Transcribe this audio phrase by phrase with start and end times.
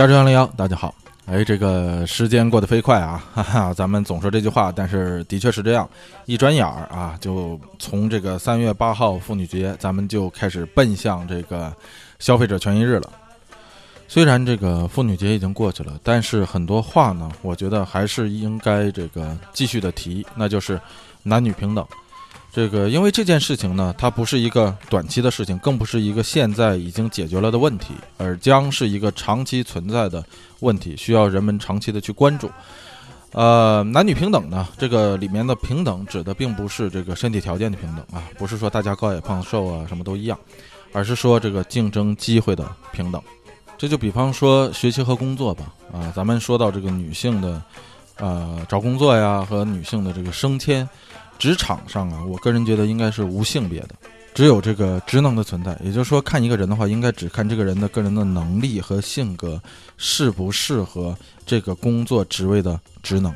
[0.00, 0.94] 加州幺零幺，大家好。
[1.26, 5.86] 哎，这个时间过得飞快啊， 哈哈，咱们总说这句话，但是的确是这样，
[6.24, 11.70] 一转眼儿啊，就从这个三月八号妇女节，咱们就开始奔向这个
[12.18, 13.12] 消费者权益日了。
[14.08, 20.80] 虽然这个妇女节已经过去了，但是很多话呢，我觉得还是应该这个继续的提，那就是
[21.22, 21.86] 男女平等。
[22.52, 30.24] 这个，因为这件事情呢，它不是一个短期的事情，更不是一个现在已经解决了的问题，而将是一个长期存在的
[30.58, 32.50] 问题，需要人们长期的去关注。
[33.32, 40.36] 呃，男女平等呢，这个里面的平等指的并不是这个身体条件的平等啊，不是说大家高矮胖瘦啊什么都一样，
[40.92, 43.22] 而是说这个竞争机会的平等。
[43.78, 47.62] 这就比方说学习和工作吧，啊，咱们说到这个女性的，
[48.16, 50.86] 呃，找工作呀和女性的这个升迁。
[51.40, 53.94] 职场上啊，我个人觉得应该是无性别的，
[54.34, 55.74] 只有这个职能的存在。
[55.82, 59.60] 也就是说，看一个人的话，应该只看这个人的个人的能力和性格
[59.96, 61.16] 适不适合
[61.46, 63.34] 这个工作职位的职能。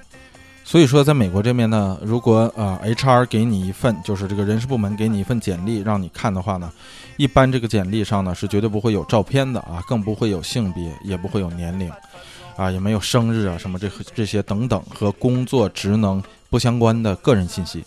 [0.66, 6.70] 所以说，在美国这边呢，如果啊 HR 给你一份，就是这个人事部门给你一份简历让你看的话呢，
[7.16, 11.90] 一般这个简历上呢是绝对不会有照片的啊，更不会有性别，也不会有年龄，
[12.54, 16.22] 啊，也没有生日啊什么这这些等等和工作职能。
[16.54, 17.84] 不相关的个人信息，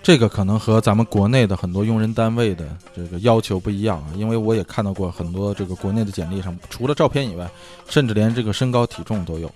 [0.00, 4.14] 这个可能和咱们国内的很多用人单位的这个要求不一样啊。
[4.14, 7.50] 因为我也看到过很多这个国内的简历上，除了照片以外，
[7.88, 9.50] 甚至连这个身高体重都有。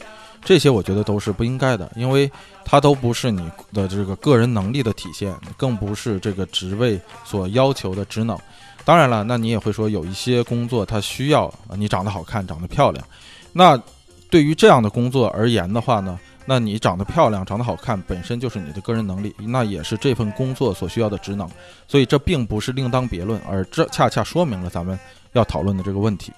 [0.44, 2.28] 这些我觉得都是不应该的，因为
[2.64, 8.36] 它都不是你的这个个人能力的体现，更不是这个职位所要求的职能。
[8.84, 13.06] 当然了，那你也会说有一些工作它需要你长得好看、长得漂亮。
[13.52, 13.80] 那
[14.28, 16.18] 对于这样的工作而言的话呢？
[16.50, 21.46] 那你长得漂亮、长得好看，本身就是你的个人能力，那也是这份工作所需要的职能，
[21.86, 24.98] 所以这并不是另当别论，而这恰恰说明了咱们
[25.34, 26.32] 要讨论的这个问题。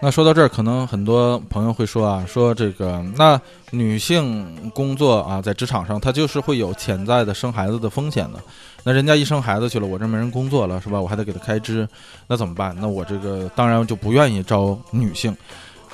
[0.00, 3.40] 那说到这儿，可能很多朋友会说啊，说这个那
[3.70, 8.40] 女性工作啊，在职场上她就是会有潜在的生孩子的风险的。
[8.82, 11.00] 那人家一生孩子去了，我这没人工作了，是吧？
[11.00, 11.88] 我还得给她开支，
[12.26, 12.76] 那怎么办？
[12.80, 15.36] 那我这个当然就不愿意招女性。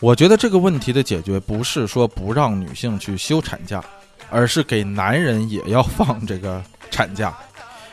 [0.01, 3.83] 我觉得这个问题的解决不是说不让女性去休产假，
[4.31, 7.37] 而是给男人也要放这个产假，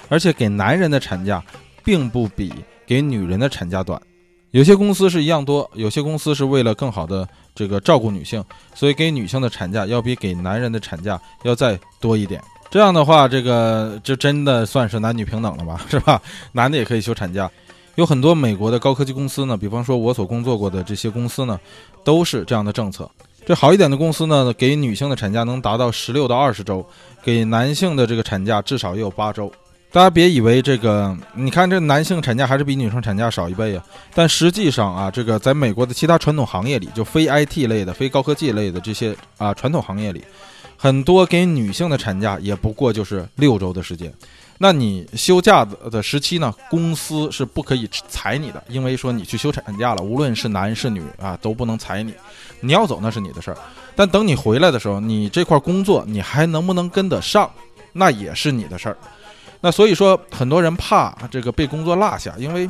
[0.08, 1.44] 而且给男人的产假
[1.84, 2.54] 并不比
[2.86, 4.00] 给女人的产假短。
[4.52, 8.42] 有些公司是一样多，有些公司是为了更好的这个照顾女性，
[8.76, 12.40] 所以给女性的产假要比给男人的产假要再多一点。
[12.70, 16.22] 这样的话，这个就真的算是男女平等了吧，是吧？
[16.52, 17.50] 男的也可以休产假。
[17.96, 21.60] 有很多美国的高科技公司呢，比方说我所工作过的这些公司呢，
[22.04, 23.10] 都是这样的政策。
[23.46, 26.86] 这好一点的公司呢，给女性的产假能达到十六到二十周，
[27.24, 29.52] 给男性的这个产假至少也有八周。
[29.92, 33.86] 大家别以为这个，你看这男性产假还是比女生产假少一倍啊。
[34.14, 40.22] 但实际上啊，这个在美国的其他传统行业里，就非 IT 类的、非高科技类的这些啊传统行业里，
[40.76, 44.12] 很多给女性的产假也不过就是六周的时间。
[44.58, 46.54] 那你休假的的时期呢？
[46.70, 52.14] 公司是不可以裁你的，因为说你去休产假了，无论是男是女啊，都不能裁你。
[52.62, 53.58] 你要走那是你的事儿，
[53.96, 57.52] 但等你回来的时候，你这块工作你还能不能跟得上，
[57.94, 58.98] 那也是你的事儿。
[59.62, 62.70] 那所以说，很多人怕这个被工作落下，因为。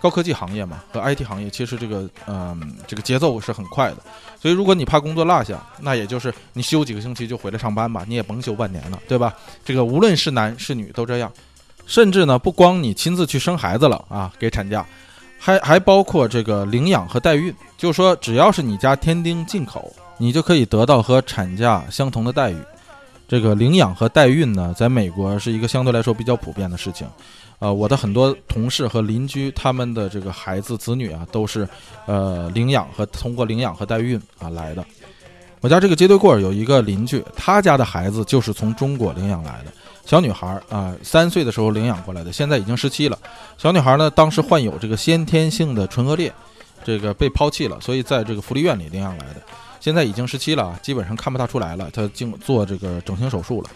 [0.00, 3.98] 高科技行业嘛，和 IT 行业其实这个，嗯，这个节奏是很快的，
[4.40, 9.34] 所以如果你怕工作落下，那也就是你休几个星期就回来上班吧，你也甭休半年了，对吧？
[9.62, 11.30] 这个无论是男是女都这样，
[11.86, 14.86] 甚至呢，不光你亲自去生孩子了啊，给产假，
[15.38, 22.56] 还还包括这个领养和代孕，就是说只要是你家添丁进口，你就可以得到和产假相同的待遇。
[23.28, 27.06] 这个领养和代孕呢，在美国是一个相对来说比较普遍的事情。
[27.60, 31.68] 呃，我的很多同事和邻居，他们的这个孩子子女啊，都是，
[32.06, 34.84] 呃，领养和通过领养和代孕啊来的。
[35.60, 39.70] 我家这个街对过有一个邻居，他家的孩子就是从中国领养来的，
[40.06, 43.18] 小女孩啊，三岁的时候领养过来的，现在已经十七了。
[43.58, 46.32] 小女孩呢，当时患有这个先天性的唇腭裂，
[46.82, 49.42] 这个被抛弃了，所以在这个福利院里领养来的，
[49.80, 53.68] 现在已经十七了，基本上看不大出来了，她经做这个整形手术了。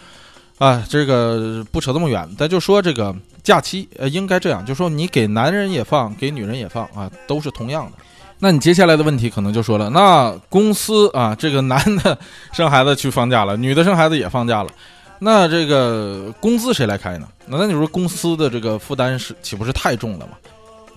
[0.59, 7.93] 啊，这个不扯这么远，咱就说这个假期，呃，应该这样，就说你给男人也放，给女人也放啊，都是同样的。
[8.39, 12.17] 那你接下来的问题可能就说了，那公司啊，这个男的
[12.53, 14.71] 生孩子去放假了，女的生孩子也放假了，
[15.19, 17.27] 那这个工资谁来开呢？
[17.47, 20.33] 那那你说公司的这个负担是岂不是太重了吗？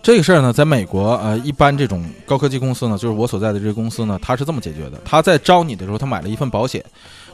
[0.04, 6.84] 这个事儿呢，在美国，呃，一般这种高科技公司呢，就是我所在的这个公司呢，他是这么解决的：他在招你的时候，他买了一份保险。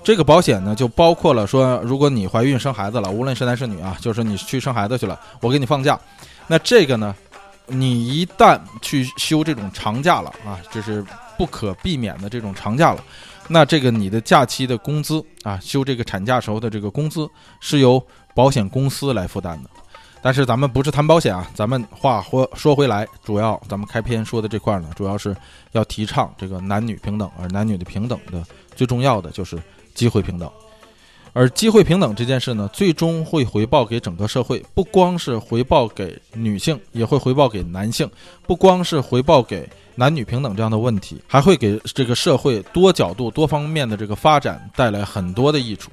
[0.03, 5.97] 这个保险呢，就包括了说，如果你怀孕生孩子了，无论是男是女啊，就是你去生孩子去了，我给你放假。
[6.45, 7.15] 那这个呢，
[7.67, 11.05] 你一旦去休这种长假了啊，这是
[11.37, 13.01] 不可避免的这种长假了，
[13.47, 17.25] 那这个你的假期的工资啊，休这个产假时候的这个工资
[17.61, 18.05] 是由
[18.35, 19.69] 保险公司来负担的。
[20.21, 25.35] 但是咱们不是谈保险啊，咱们话说说回来，主要咱们开篇说的这块呢，主要是
[25.71, 28.43] 要提倡这个男女平等，而男女的平等的
[28.75, 29.57] 最重要的就是
[29.93, 30.49] 机会平等。
[31.35, 38.07] 而机会平等这件事呢，最终会回报给整个社会，不光是回报给女性，也会回报给男性。
[38.45, 45.89] 不光是回报给男女平等这样的问题，还会给这个社会多角度、多方面的这个发展带来很多的益处。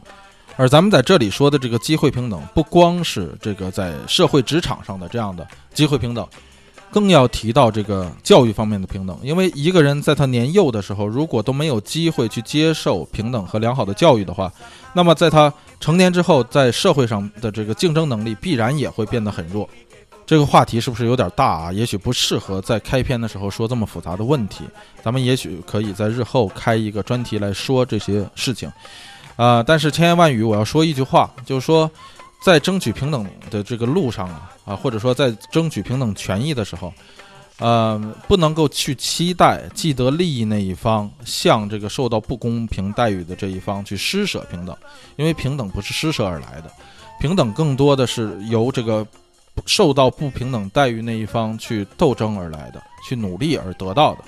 [0.56, 6.28] 而咱们在这里说的这个机会平等，不光是这个在社会职场上的这样的机会平等。
[6.90, 14.52] 更要提到这个教育方面的平等，因为一个人在他年幼的时候，如果都没有机会去接受平等和良好的教育的话，
[14.92, 19.68] 那么在他成年之后，在社会上的这个竞争能力必然也会变得很弱。
[20.26, 21.72] 这个话题是不是有点大啊？
[21.72, 24.64] 也许不适合在开篇的时候说这么复杂的问题，
[25.02, 28.70] 咱们也许可以在日后开一个专题来说这些事情。
[29.36, 31.90] 啊，但是千言万语，我要说一句话，就是说。
[32.40, 36.92] 在争取平等的这个路上啊，啊，或者说在争取平等权益的时候，
[37.58, 44.74] 呃，不能够去期待既得利益那一方向这个受到不公平待遇的这一方去施舍平等，
[45.16, 46.72] 因为平等不是施舍而来的，
[47.20, 49.06] 平等更多的是由这个
[49.66, 54.24] 受到不平等待遇那一方去斗争而来的，去努力而得到的。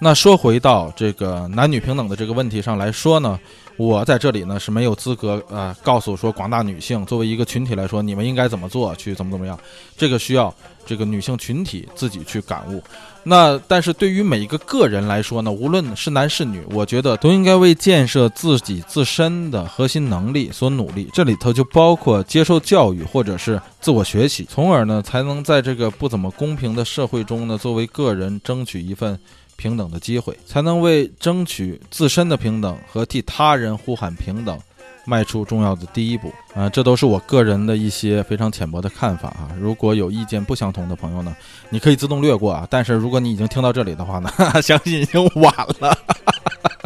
[0.00, 3.38] 那说回到这个男女平等的这个问题上来说呢？
[3.76, 9.58] 我在这里呢是没有资格呃告诉说广大女性作为一个群体来说你们应该怎么做去怎么怎么样，
[9.96, 10.54] 这个需要
[10.86, 12.82] 这个女性群体自己去感悟。
[13.24, 21.08] 那但是对于每一个个人来说呢，无论是男是女，我觉得都应该为建设自己自身的核心能力所努力。
[21.12, 29.18] 这里头就包括接受教育或者是自我学习，从而呢才能在这个不怎么公平的社会中呢，作为个人争取一份。
[29.56, 34.58] 平等的机会，才能为争取自身的平等和替他人呼喊平等，
[35.04, 36.32] 迈出重要的第一步。
[36.54, 39.50] 啊，这都是我个人的一些非常浅薄的看法啊。
[39.60, 41.34] 如果有意见不相同的朋友呢，
[41.68, 42.66] 你可以自动略过啊。
[42.70, 44.30] 但是如果你已经听到这里的话呢，
[44.62, 45.98] 相信已经晚了。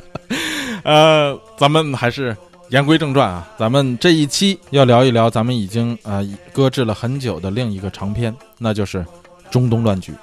[0.84, 2.34] 呃，咱们还是
[2.70, 3.46] 言归正传啊。
[3.58, 6.20] 咱们这一期要聊一聊咱们已经啊
[6.52, 9.04] 搁置了很久的另一个长篇，那就是
[9.50, 10.14] 中东乱局。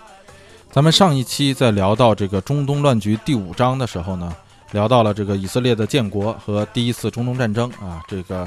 [0.76, 4.36] 咱们上一期在聊到这个中东乱局第五章的时候呢，
[4.74, 8.46] 聊到了这个以色列的建国和第一次中东战争啊，这个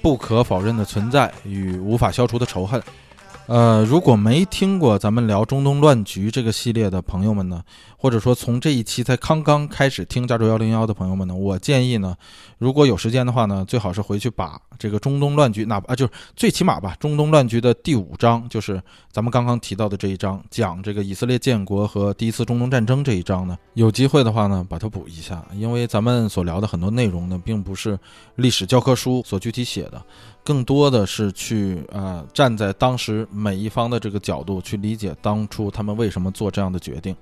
[0.00, 2.82] 不可否认的存在与无法消除的仇恨。
[3.46, 7.62] 呃，如果没听过咱们聊中东乱局这个系列的朋友们呢，
[7.96, 12.16] 或者说从这一期才刚刚开始听加州幺零幺的朋友们呢，我建议呢，
[12.58, 18.82] 如果有时间的话呢，最好是回去把这个中东乱局，哪怕就是最起码吧，中东乱局的第五章，就是
[19.12, 27.96] 咱们刚刚提到的这一章，讲这个以色列建国和第一次中东战争这一章呢，有机会的话呢，把它补一下，因为咱们所聊的很多内容呢，并不是
[28.34, 30.02] 历史教科书所具体写的。
[30.46, 37.16] 更多的是去啊，站在当时每一方的这个角度去理解当初他们为什么做这样的决定，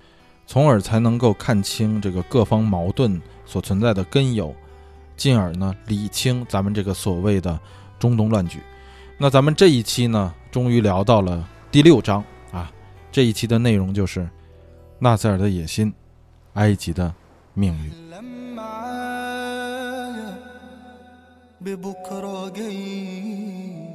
[0.46, 4.54] 从而才能够看清这个各方矛盾所存在的根由，
[5.16, 7.58] 进而呢理清咱们这个所谓的
[7.98, 8.60] 中东乱局。
[9.16, 12.70] 那咱们这一期呢，终于聊到了第六章啊，
[13.10, 14.28] 这一期的内容就是
[14.98, 15.90] 纳赛尔的野心，
[16.52, 17.10] 埃及的
[17.54, 17.90] 命运。
[21.63, 23.89] ببكرة جاي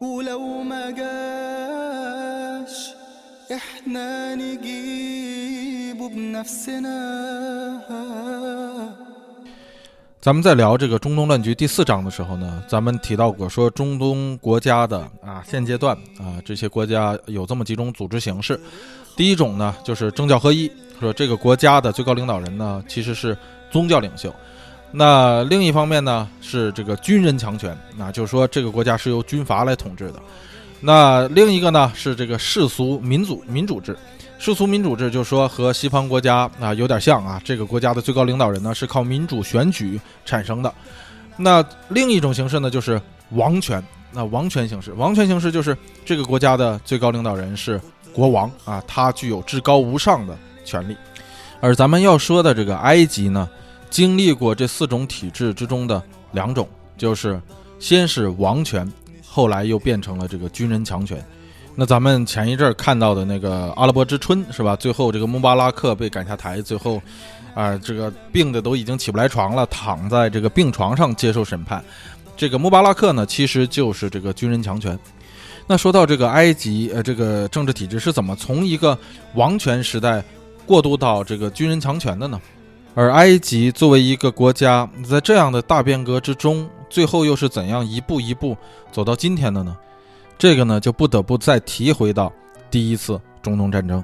[0.00, 2.74] ولو ما جاش
[3.52, 6.98] احنا نجيبه بنفسنا
[10.20, 18.58] 咱们在聊这个中东乱局第四章的时候呢，咱们提到过说中东国家的啊现阶段啊这些国家有这么几种组织形式，
[19.16, 23.36] 第一种呢就是政教合一，说这个国家的最高领导人呢其实是
[23.70, 24.34] 宗教领袖。
[24.91, 30.19] 那另一方面呢，是这个军人强权，那就是说这个国家是由军阀来统治的。
[30.81, 33.95] 那另一个呢，是这个世俗民主民主制。
[34.39, 40.73] 世俗民主制就是说和西方国家啊有点像啊，这个国家的最高领导人呢是靠民主选举产生的。
[41.37, 42.99] 那另一种形式呢，就是
[43.31, 43.83] 王权。
[44.11, 47.79] 那王权形式，王权形式就是这个国家的最高领导人是
[48.11, 50.97] 国王啊，他具有至高无上的权利。
[51.59, 53.47] 而咱们要说的这个埃及呢。
[53.89, 56.67] 经历过这四种体制之中的两种，
[56.97, 57.41] 就是
[57.79, 58.91] 先是王权，
[59.25, 61.23] 后来又变成了这个军人强权。
[61.75, 64.75] 那咱们前一阵看到的那个阿拉伯之春是吧？
[64.75, 67.01] 最后这个穆巴拉克被赶下台，最后
[67.53, 71.83] 啊，这个病的都已经起不来床了，躺在这个病床上接受审判。
[72.35, 74.97] 这个穆巴拉克呢，其实就是这个军人强权。
[75.67, 78.97] 那说到这个埃及，呃，这个政治体制是怎么从一个
[79.35, 80.23] 王权时代？
[80.65, 82.39] 过渡到这个军人强权的呢？
[82.99, 88.57] 而埃及作为一个国家，在这样的大变革之中，最后又是怎样一步一步
[88.91, 89.73] 走到今天的呢？
[90.37, 92.29] 这个呢，就不得不再提回到
[92.69, 94.03] 第一次中东战争。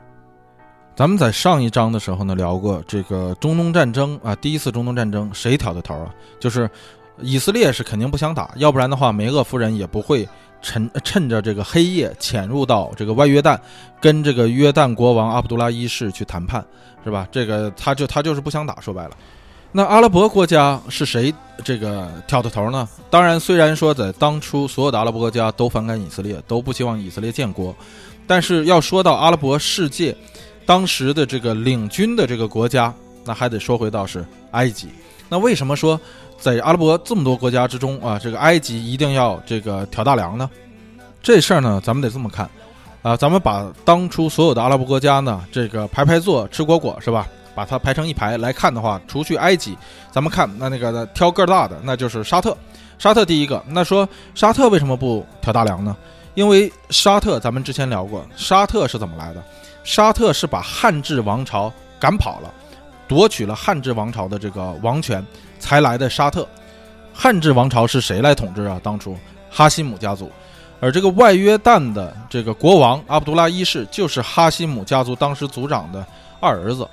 [0.95, 6.15] 咱们在上一章的时候呢聊过这个中东战争啊，第一次中东战争谁挑的头啊？
[6.39, 6.69] 就是
[7.19, 10.25] 以色列是肯定不想打，要不然的话梅厄夫人也不会
[10.61, 13.59] 趁趁着这个黑夜潜入到这个外约旦，
[13.99, 16.65] 跟这个约旦国王阿卜杜拉一世去谈判，
[17.05, 17.25] 是吧？
[17.31, 19.11] 这个他就他就是不想打，说白了。
[19.71, 21.33] 那阿拉伯国家是谁
[21.63, 22.87] 这个挑的头呢？
[23.09, 27.75] 当然，虽然说在当初所有的阿拉伯国家都反感以色列，都不希望以色列建国，
[28.25, 30.15] 但是要说到阿拉伯世界。
[30.65, 32.91] 当时的这个领军的这个国家，
[33.23, 34.89] 那还得说回到是埃及。
[35.29, 35.99] 那为什么说
[36.39, 40.49] 在阿拉伯这么多国家之中啊，这个埃及一定要这个挑大梁呢？
[41.21, 42.49] 这事儿呢，咱们得这么看
[43.05, 43.15] 啊。
[43.15, 47.27] 咱们把当初所有的阿拉伯国家呢，这个排排坐吃果果是吧？
[47.53, 49.77] 把它排成一排来看的话，除去埃及，
[50.11, 52.57] 咱们看那那个挑个儿大的，那就是沙特。
[52.97, 55.95] 沙特第一个，那说沙特为什么不挑大梁呢？
[56.33, 59.41] 因为沙特咱们之前聊过，沙特是怎么来的？
[59.85, 62.53] 沙特是把汉治王朝赶跑了，
[63.07, 65.25] 夺取了汉治王朝的这个王权，
[65.57, 66.45] 才来的沙特。
[67.13, 68.81] 汉治王朝是谁来统治啊？
[68.83, 69.15] 当初
[69.49, 70.29] 哈希姆家族，
[70.79, 76.05] 而这个外约旦的这个国王阿卜杜拉一世就是哈希姆家族当时族长的
[76.39, 76.87] 二儿子。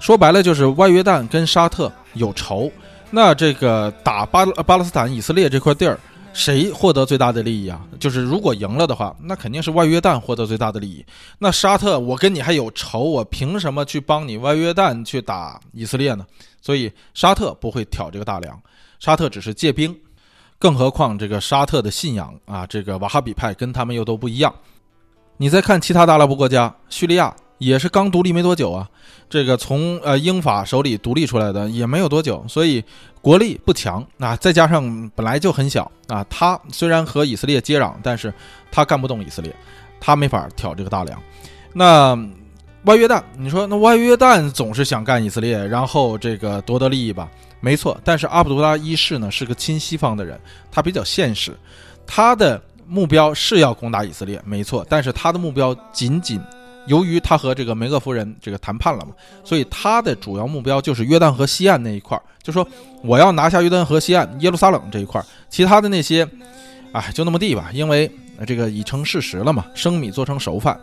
[0.00, 2.70] 说白了就是外约旦跟沙特有仇，
[3.10, 5.98] 那这个打巴巴勒斯坦以色列这块地儿。
[6.34, 7.78] 谁获得最大的利益啊？
[8.00, 11.04] 就是如果赢了的话，那肯定是外约旦获得最大的利益。
[11.38, 16.24] 那沙特，我跟你还有仇，我凭什么去帮你外约旦去打以色列呢？
[16.62, 18.58] 所以沙特不会挑这个大梁，
[18.98, 19.94] 沙特只是借兵。
[20.62, 24.54] 更何况这个沙特的信仰啊，这个瓦哈比派跟他们又都不一样。
[25.36, 27.34] 你再看其他的阿拉伯国家，叙利亚。
[27.58, 28.88] 也是刚独立没多久啊，
[29.30, 32.82] 这个从呃英法手里独立出来的也没有多久，所以
[33.20, 38.34] 国力不强啊，再加上本来就很小啊，他虽然和以色列接壤，但是
[38.72, 39.54] 他干不动以色列，
[40.00, 41.22] 他没法挑这个大梁。
[41.72, 42.18] 那
[42.84, 47.30] 外约旦，你说那外约旦总是想干以色列，然后这个夺得利益吧？
[47.62, 50.38] 没错，但是阿卜杜拉一世呢是个亲西方的人，
[50.70, 51.56] 他比较现实，
[52.06, 56.38] 他的目标是要攻打以色列，没错，但是他的目标仅仅。
[56.88, 59.12] 由于他和这个梅厄夫人这个谈判了嘛，
[59.44, 62.66] 所以他的主要目标就是约旦河西岸那一块儿，就说
[63.04, 66.28] 我要拿下约旦河西岸耶路撒冷这一块儿，其他的那些，
[66.90, 68.10] 哎，就那么地吧，因为
[68.44, 70.76] 这个已成事实了嘛，生米做成熟饭。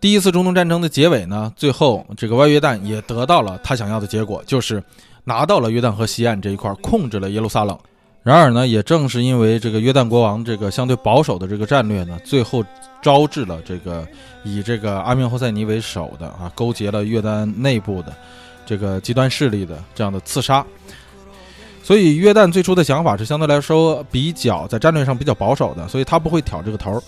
[0.00, 4.80] 第一次中东战争的结尾呢，最后这个外约旦也得到了他想要的结果，就是
[5.24, 7.78] 拿到了约旦河西岸这一块，控制了耶路撒冷。
[8.22, 12.64] 然而呢，也正是因为这个约旦国王这个相对保守的这个战略呢，最后
[13.02, 14.06] 招致了这个
[14.44, 18.14] 以这个阿明侯赛尼为首的啊，勾结了约旦内部的
[18.64, 20.64] 这个极端势力的这样的刺杀。
[21.82, 27.02] 所以约旦最初的想法是相对来说比较在战略上比较保守的，所以他不会挑这个头。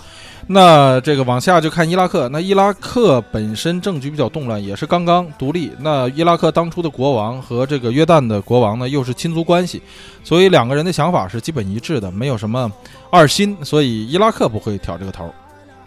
[0.47, 5.73] 那这个往下就看伊拉克，那伊拉克本身政局比较动乱，也是刚刚独立。
[5.81, 9.83] 那伊拉克当初的国王和这个约旦的国王呢，又是亲族关系，
[10.23, 12.71] 所以两个人的想法是基本一致的，没有什么
[13.11, 15.33] 二心，所以伊拉克不会挑这个头。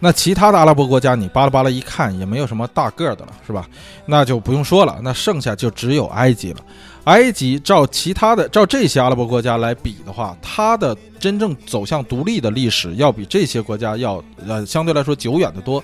[0.00, 3.66] 那其他的阿拉伯国家，你巴拉巴拉一看，也没有什么大个儿的了，是吧？
[4.06, 6.60] 那就不用说了，那剩下就只有埃及了。
[7.08, 15.82] 埃及照其他的照这些阿拉伯国家来比的话，它的真正走向独立的历史要比这些国家要呃相对来说久远的多。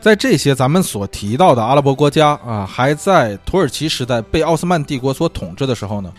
[0.00, 6.10] 在这些咱们所提到的阿拉伯国家啊，还在土耳其时代被奥斯曼帝国所统治的时候呢，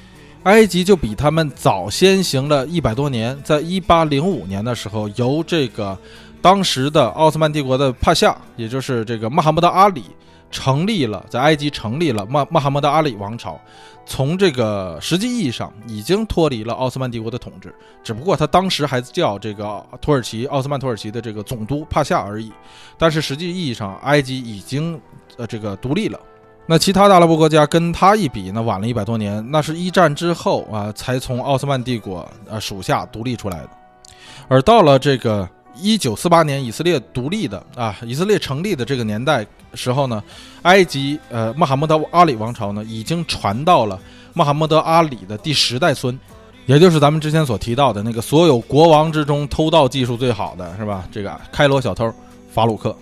[0.43, 3.35] 埃及就比他们早先行了一百多年。
[3.43, 5.97] 在一八零五年的时候，由这个
[6.43, 10.03] 当时的奥斯曼帝国的帕夏，也就是这个穆罕默德阿里。
[10.53, 13.59] 成立了，在埃及成立了穆穆罕默德阿里王朝，
[14.05, 22.51] 从这个实际意义上已经脱离了奥斯曼帝国的统治，只不过他当时还叫这个土耳其奥斯曼土耳其的这个总督帕夏而已，
[22.97, 25.01] 但是实际意义上埃及已经
[25.37, 26.19] 呃这个独立了。
[26.67, 33.69] 那其他的阿拉伯国家跟他一比，那晚了一百多年，那是一战之后啊才从奥斯曼帝国呃属下独立出来的，
[34.47, 35.49] 而到了这个。
[35.75, 40.23] 一九四八年以色列独立的啊，以色列成立的这个年代时候呢，
[40.63, 43.99] 埃及呃穆罕默德阿里王朝呢已经传到了
[44.33, 46.17] 穆罕默德阿里的第十代孙，
[46.65, 51.03] 也就是咱们之前所提到的那个所有国王之中偷盗技术最好的是吧？
[51.11, 52.11] 这个开罗小偷
[52.51, 52.95] 法鲁克。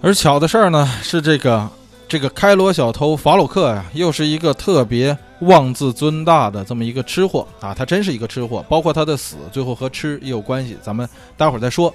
[0.00, 1.68] 而巧的事儿呢是这个
[2.06, 5.16] 这个开罗小偷法鲁克呀，又是一个特别。
[5.40, 11.06] 妄自尊大的这么一个吃货啊，他真是一个吃货，包括他的死最后和吃也有关系，咱们
[11.36, 11.92] 待会儿再说。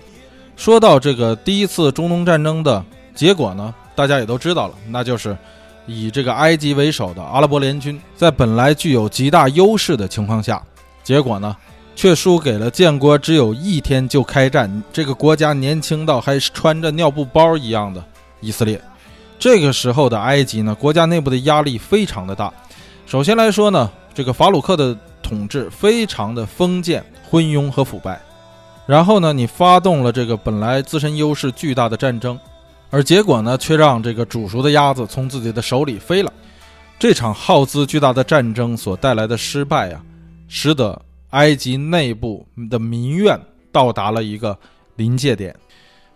[0.55, 2.83] 说到这个第一次中东战争的
[3.15, 5.35] 结果呢，大家也都知道了，那就是
[5.87, 10.61] 以这个埃及为首的阿拉伯联军，在本来具有极大优势的情况下，
[11.03, 11.55] 结果呢，
[11.95, 18.03] 却输给了建国只有一天就开战，这个国家年轻到还穿着尿布包一样的
[18.41, 18.79] 以色列。
[19.39, 22.53] 这个时候的埃及呢，国家内部的压力非常的大。
[23.05, 28.19] 首先来说呢，这个法鲁克的统治非常的封建、昏庸和腐败。
[28.85, 32.37] 然后呢，你发动了这个本来自身优势巨大的战争，
[32.89, 36.33] 而结果呢，却让这个煮熟的鸭子从自己的手里飞了。
[36.97, 40.01] 这场耗资巨大的战争所带来的失败啊，
[40.49, 43.39] 使得埃及内部的民怨
[43.71, 44.57] 到达了一个
[44.97, 45.55] 临界点。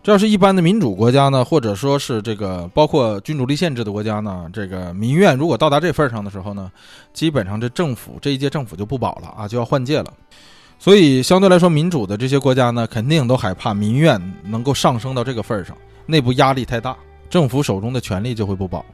[0.03, 6.69] 这要是一般的民主国家呢，或者说是这个包括君主立宪制的国家呢，这个民怨如果到达这份上的时候呢，
[7.13, 10.13] 基本上这政府这一届政府就不保了啊，就要换届了。
[10.77, 15.73] 所以相对来说，民主的这些国家呢，肯定都害怕民怨能够上升到这个份儿上，
[16.05, 16.93] 内部压力太大，
[17.29, 18.85] 政府手中的权力就会不保。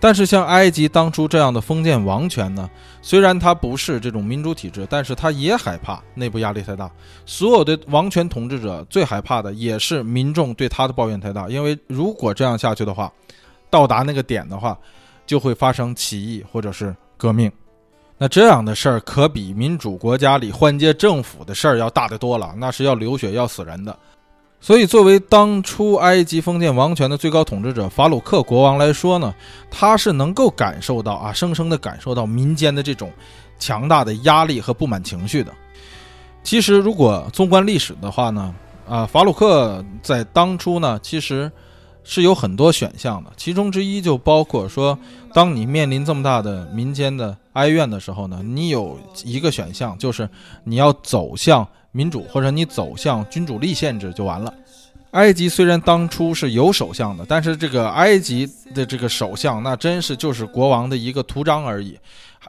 [0.00, 2.70] 但是像埃及当初这样的封建王权呢，
[3.02, 6.90] 虽然它不是这种民主体制，但是它也害怕内部压力太大。
[7.26, 13.12] 所有的王权统治者最害怕的也是民众对他的抱怨太大，因为如果这样下去的话，
[13.68, 14.78] 到达那个点的话，
[15.26, 17.50] 就会发生起义或者是革命。
[18.16, 23.96] 那这样的事儿可比民主国家里换届政府的事儿要大得多了，那是要流血要死人的。
[24.60, 29.32] 所以，作为当初埃及封建王权的最高统治者法鲁克国王来说呢，
[29.70, 33.10] 他是能够感受到啊，生生的感受到民间的这种
[33.58, 35.52] 强大的压力和不满情绪的。
[36.42, 38.54] 其实，如果纵观历史的话呢，
[38.88, 41.50] 啊，法鲁克在当初呢，其实
[42.08, 44.98] 是有很多选项的，其中之一就包括说，
[45.34, 50.28] 当你面临这么大的民间的哀怨的时候呢，你有一个选项就是
[50.64, 51.68] 你要走向。
[51.90, 54.52] 民主或者你走向君主立宪制就完了。
[55.12, 61.98] 埃及虽然当初是有首相的，但是这个埃及的这个首相那真是就是国王的一个图章而已。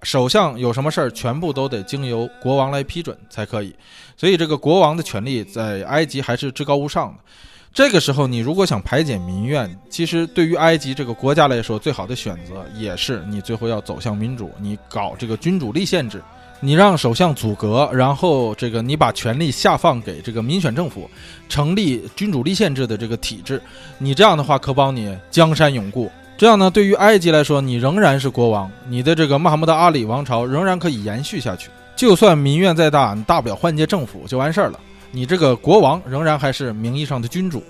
[0.03, 3.73] 首相有什么事儿，全部都得经由国王来批准才可以。
[4.17, 7.23] 所以这个国王的权力在埃及还是至高无上的。
[7.73, 16.21] 这个时候，你如果想排解民怨，其实对于埃及这个国家来说，最好的选择也是你最后要走向民主，你搞这个君主立宪制。
[16.61, 21.09] 你让首相阻隔，然后这个你把权力下放给这个民选政府，
[21.47, 23.61] 成立君主立宪制的这个体制，
[23.97, 26.11] 你这样的话可保你江山永固。
[26.37, 31.69] 这样呢，对于埃及来说，你仍然是国王，你的这个穆罕默德阿里王朝仍然可以延续下去。
[31.95, 34.77] 就算民怨再大，你大不了换届政府就完事儿了。
[35.11, 37.63] 你这个国王仍然还是名义上的君主。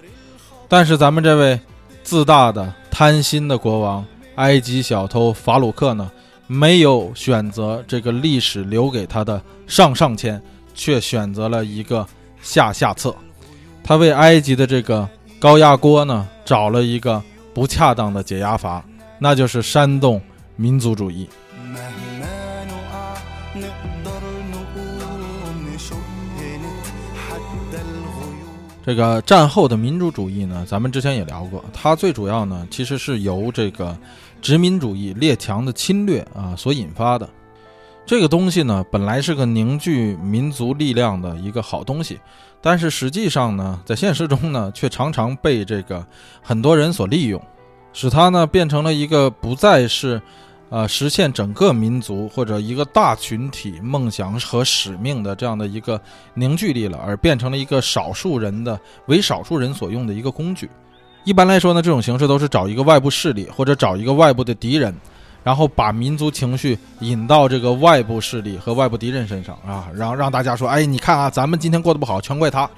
[0.67, 1.60] 但是咱们这位
[2.04, 6.10] 自大的贪心的国王埃及小偷法鲁克呢？
[6.52, 10.41] 没有选择这个历史留给他的上上签，
[10.73, 12.04] 却选择了一个
[12.41, 13.15] 下下策。
[13.84, 15.08] 他为埃及的这个
[15.39, 17.21] 高压锅呢找了一个
[17.54, 18.84] 不恰当的解压阀，
[19.19, 20.19] 那就是煽动
[20.56, 21.30] 民族主义。
[28.89, 33.95] 这个战后的民主主义呢，咱们之前也聊过，它最主要呢其实是由这个。
[34.41, 37.30] 殖民主义列强的侵略啊所引发的
[38.06, 42.17] 这个东西呢，本来是个凝聚民族力量的一个好东西，
[42.62, 46.04] 但是实际上呢，在现实中呢，却常常被这个
[46.41, 47.39] 很多人所利用，
[47.91, 50.19] 使它呢变成了一个不再是，
[50.69, 55.99] 呃，实现整个民族或者一个大群体梦想和使命的这样的一个
[56.34, 60.69] 凝聚力了，而变成了一个少数人的为少数人所用的一个工具。
[61.25, 64.95] 一般来说呢，这种形式都是找一个外部势力或者找一个外部的敌人，
[65.43, 72.69] 然后把民族情绪引到这个外部势力和外部敌人身上啊，然后让大家说：“哎，你看啊，咱们今天过得不好，全怪他。”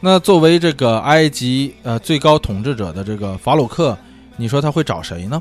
[0.00, 3.96] 那作为这个埃及呃最高统治者的这个法鲁克，
[4.36, 5.40] 你说他会找谁呢？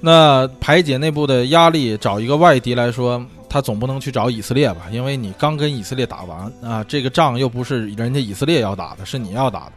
[0.00, 4.82] 那排解内部的压力，找一个外敌来说，他总不能去找以色列吧？
[4.90, 9.72] 因为你刚跟以色列打完啊，这个仗又不是人家以色列要打的，是你要打的。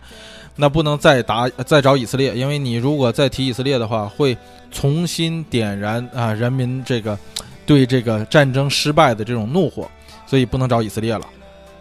[0.60, 4.36] 那不能再打再找以色列，因为你如果再提以色列的话，会
[4.72, 7.18] 重新点燃啊人民这个
[7.66, 9.88] 对这个战争失败的这种怒火，
[10.26, 11.22] 所以不能找以色列了。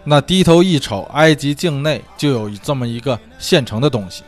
[0.04, 4.22] 那低头一瞅，埃及境内就有这么一个现成的东西，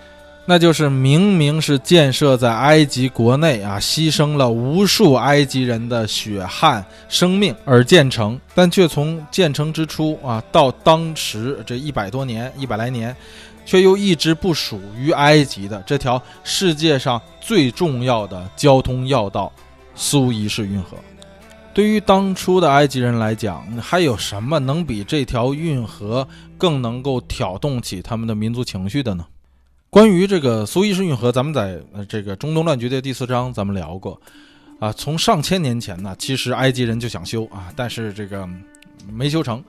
[0.50, 13.14] 那就是明明是建设在埃及国内啊，牺牲了无数埃及人的血汗生命而建成，但却从建成之初啊到当时这一百多年一百来年。
[13.66, 19.52] 却又一直不属于埃及的这条世界上最重要的交通要道——
[19.94, 20.96] 苏伊士运河，
[21.74, 29.26] 对于当初的埃及人来讲，还有什么能比这条运河更能够挑动起他们的民族情绪的呢？
[29.90, 34.20] 关于这个苏伊士运河，咱们在这个中东乱局的第四章咱们聊过。
[34.78, 38.46] 啊，从上千年前呢，其实埃及人就想修啊，但是这个
[39.10, 39.64] 没修成。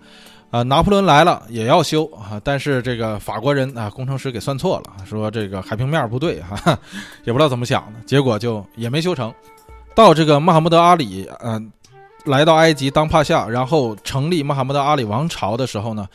[0.51, 6.77] 啊，拿破仑来了也要修啊，但是这个法国人啊，工程师给算错了，说这个海平面不对哈，
[7.23, 9.33] 也不知道怎么想的，结果就也没修成。
[9.95, 11.71] 到这个穆罕默德阿里，嗯，
[12.25, 16.07] 来到埃及当帕夏，然后成立穆罕默德阿里王朝的时候呢，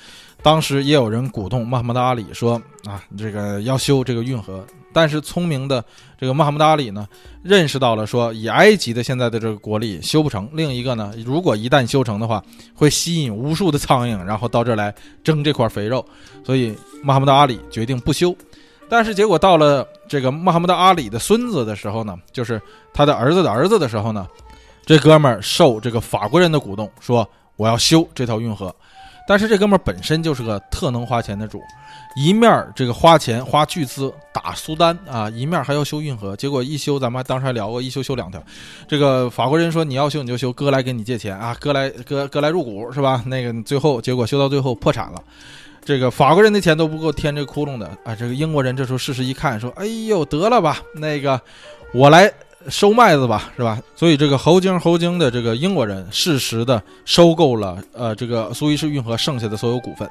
[0.44, 4.62] 当时也有人鼓动穆罕默德阿里说啊，这个要修这个运河。
[4.92, 5.83] 但是聪明的
[6.20, 7.09] 这个穆罕默德阿里呢，
[7.42, 10.46] 认识到了说，以埃及的现在的这个国力修不成。
[10.52, 16.04] 另一个呢，如果一旦修成的话，会吸引无数的苍蝇，然后到这儿来争这块肥肉。
[16.44, 18.37] 所以穆罕默德阿里决定不修。
[18.87, 22.61] 但是结果到了这个穆罕默德阿里的孙子的时候呢，就是
[22.92, 24.28] 他的儿子的儿子的时候呢，
[24.85, 27.26] 这哥们儿受这个法国人的鼓动，说
[27.57, 28.72] 我要修这条运河。
[29.26, 31.62] 但是这哥们儿本身就是个特能花钱的主。
[32.16, 38.40] 一面这个花钱花巨资打苏丹啊，一面还要修运河，结果一修，咱们当时还聊过，一修修两条。
[38.87, 43.20] 这个法国人说你要修你就修，哥来给你借钱啊，哥来哥哥来入股是吧？
[43.26, 45.20] 那个最后结果修到最后破产了，
[45.84, 48.14] 这个法国人的钱都不够填这个窟窿的啊。
[48.14, 51.40] 这个英国人这时候事实一看，说哎呦得了吧，那个
[51.92, 52.32] 我来
[52.68, 53.81] 收麦子吧，是吧？
[53.94, 60.09] 所以这个猴精猴精的这个英国人适时的收购了呃这个苏伊士运河剩下的所有股份。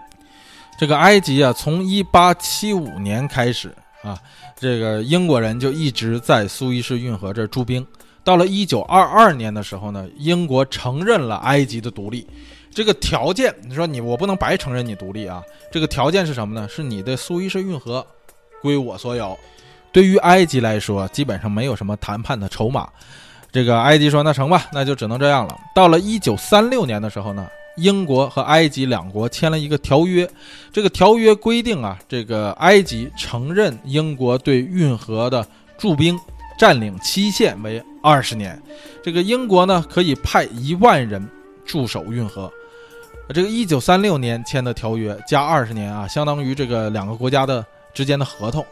[0.80, 4.18] 这个埃及啊，从一八七五年开始啊，
[4.60, 7.86] 这个英国人就一直在苏伊士运河这驻兵。
[8.24, 12.26] 到了一九二二年的时候呢，英国承认了埃及的独立。
[12.74, 15.44] 这个条件，你说你我不能白承认你独立啊？
[15.72, 16.68] 这个条件是什么呢？
[16.68, 18.06] 是你的苏伊士运河
[18.62, 19.38] 归我所有。
[19.94, 22.90] 对于埃及来说，基本上没有什么谈判的筹码。
[23.52, 27.48] 这个埃及说：“那成吧，那就只能这样了。”到了一九三六年的时候呢。
[27.78, 30.30] 英国和埃及两国签了一个条约，
[30.72, 35.44] 这个条约规定啊，这个埃及承认英国对运河的
[35.76, 36.16] 驻兵
[36.56, 38.62] 占领期限为二十年，
[39.04, 41.28] 这个英国呢可以派一万人
[41.66, 42.48] 驻守运河。
[43.30, 48.64] 这个一九三六年签的条约加二十年啊，相当于这个两个国家的之间的合同，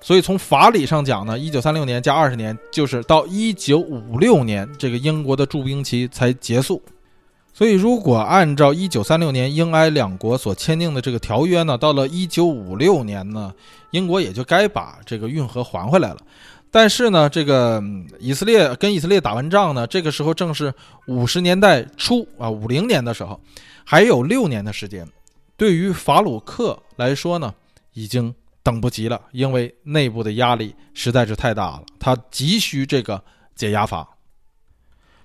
[0.00, 6.82] 所以从法理上讲呢，一九三六年加二十年就是到一九五六年，这个英国的驻兵期才结束。
[7.52, 13.52] 所以，如果按照一九三六年英埃两国所签订的这个条约呢，到了一九五六年呢，
[13.90, 16.18] 英国也就该把这个运河还回来了。
[16.70, 17.82] 但是呢，这个
[18.18, 20.72] 以色列跟以色列打完仗呢，这个时候正是
[21.08, 23.38] 五十年代初啊，五零年的时候，
[23.84, 25.06] 还有六年的时间。
[25.56, 27.52] 对于法鲁克来说呢，
[27.92, 33.22] 已经等不及了，因为内部的压力实在是太大了，他急需这个
[33.54, 34.06] 解压法。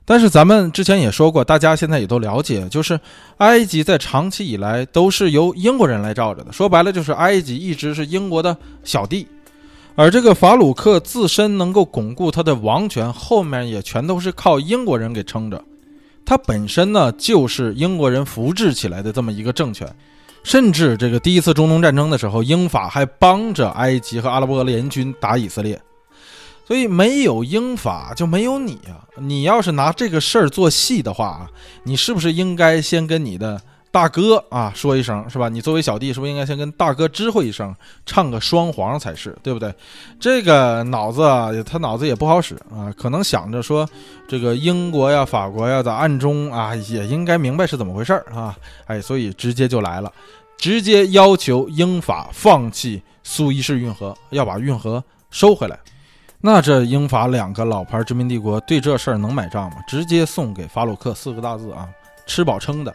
[0.07, 2.99] 但是咱们之前也说过，大家现在也都了解，就是
[3.37, 6.53] 埃及在长期以来都是由英国人来罩着的。
[6.53, 9.27] 说白了，就是埃及一直是英国的小弟，
[9.95, 15.63] 而这个法鲁克自身能够巩固他的王权，后面也全都是靠英国人给撑着。
[16.23, 19.87] 他本身呢，就是英国人扶植起来的这么一个政权，
[20.45, 25.81] 甚至这个第一次中东战争的时候，英法还帮着埃及和阿拉伯联军打以色列。
[26.67, 29.01] 所以没有英法就没有你啊！
[29.17, 31.49] 你要是拿这个事儿做戏的话啊，
[31.84, 33.60] 你是不是应该先跟你的
[33.95, 35.47] 大哥啊说一声，是吧？
[35.47, 37.73] 你作为小弟，是不是应该先跟大哥知会一声，
[38.05, 39.73] 唱个双簧才是，对不对？
[40.19, 43.88] 这个脑子啊，他脑子也不好使啊，可能想着说，
[44.27, 48.53] 这个英国呀、法国呀，在暗中啊，也应该明白是怎么回事儿啊！
[48.88, 50.12] 哎，所以直接就来了，
[50.58, 55.79] 直接要求英法放弃苏伊士运河，要把运河收回来。
[56.41, 59.77] 那这英法两个老牌殖民帝国对这事儿能买账吗？
[59.88, 61.88] 直接送给法鲁克四个大字啊，
[62.25, 62.93] 吃饱撑的。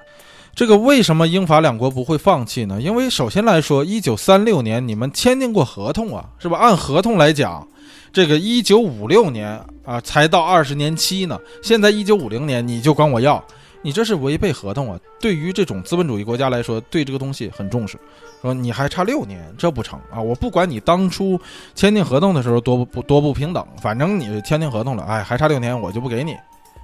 [0.54, 2.80] 这个为什么英法两国不会放弃呢？
[2.80, 6.58] 因为首先来说，一九三六年你们签订过合同啊，是吧？
[6.58, 7.66] 按合同来讲，
[8.12, 13.42] 这个一九五六年啊才到二十年期呢，现在一九五零年你就管我要。
[13.82, 15.00] 你这是违背合同啊！
[15.18, 17.98] 对于这种资本主义国家来说，对这个东西很重视。
[18.42, 20.20] 说你还差六年，这不成啊！
[20.20, 21.40] 我不管你当初
[21.74, 26.36] 签订合同的时候多不多不平等，反正你签订合同了，哎，还差六年，我就不给你。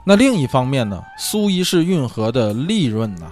[0.06, 3.30] 那另一方面呢，苏伊士运河的利润呢，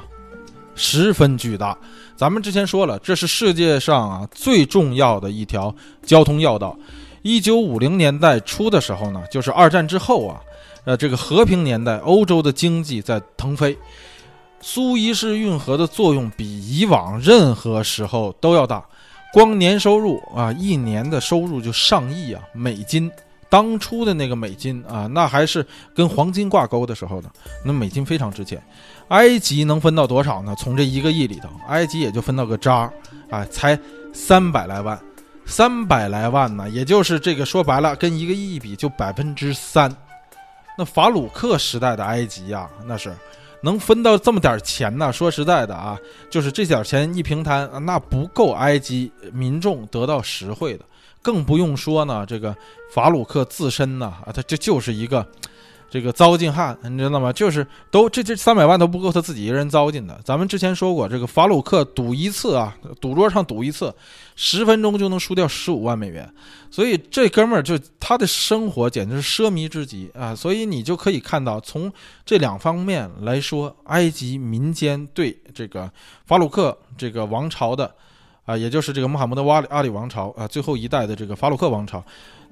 [0.74, 1.76] 十分巨大。
[2.16, 6.76] 咱们之前说了，这是世界上啊最重要的一条交通要道。
[7.22, 10.40] 一九五零年代初的时候呢，就是二战之后啊。
[10.86, 13.74] 呃，这个和平年代，欧洲的经济在腾飞，
[14.60, 16.44] 苏伊士运河的作用比
[16.78, 18.84] 以往任何时候都要大。
[19.32, 23.10] 光年收入啊，一年的收入就上亿啊美金。
[23.48, 27.30] 当初的那个美金啊，那还是跟黄金挂钩的时候呢，
[27.64, 28.62] 那美金非常值钱。
[29.08, 30.54] 埃及能分到多少呢？
[30.58, 32.92] 从这一个亿里头，埃及也就分到个渣儿
[33.30, 33.78] 啊，才
[34.12, 34.98] 三百来万，
[35.44, 39.94] 三百来万呢，也就是这个说白了，跟一个亿比就百分之三。
[40.76, 43.14] 那法鲁克时代的埃及呀，那是
[43.62, 45.12] 能分到这么点钱呢？
[45.12, 45.98] 说实在的啊，
[46.30, 50.84] 就是这点钱一平摊，那不够埃及民众得到实惠的，
[51.20, 52.56] 更不用说呢，这个
[52.92, 55.24] 法鲁克自身呢，啊，他这就是一个。
[55.90, 57.32] 这个糟践汉，你知道吗？
[57.32, 60.20] 就是都这这三百万都不够他自己一个人糟践的。
[60.24, 63.94] 咱们之前说过，这个法鲁克赌一次啊，赌桌上赌一次，
[64.34, 66.28] 十分钟就能输掉十五万美元。
[66.70, 70.34] 所以这哥们儿就他的生活简直是奢靡之极啊！
[70.34, 71.92] 所以你就可以看到，从
[72.24, 75.88] 这两方面来说，埃及民间对这个
[76.26, 77.94] 法鲁克这个王朝的
[78.44, 82.04] 啊，也就是这个穆罕默德瓦里阿里王朝啊，最后一代的这个法鲁克王朝。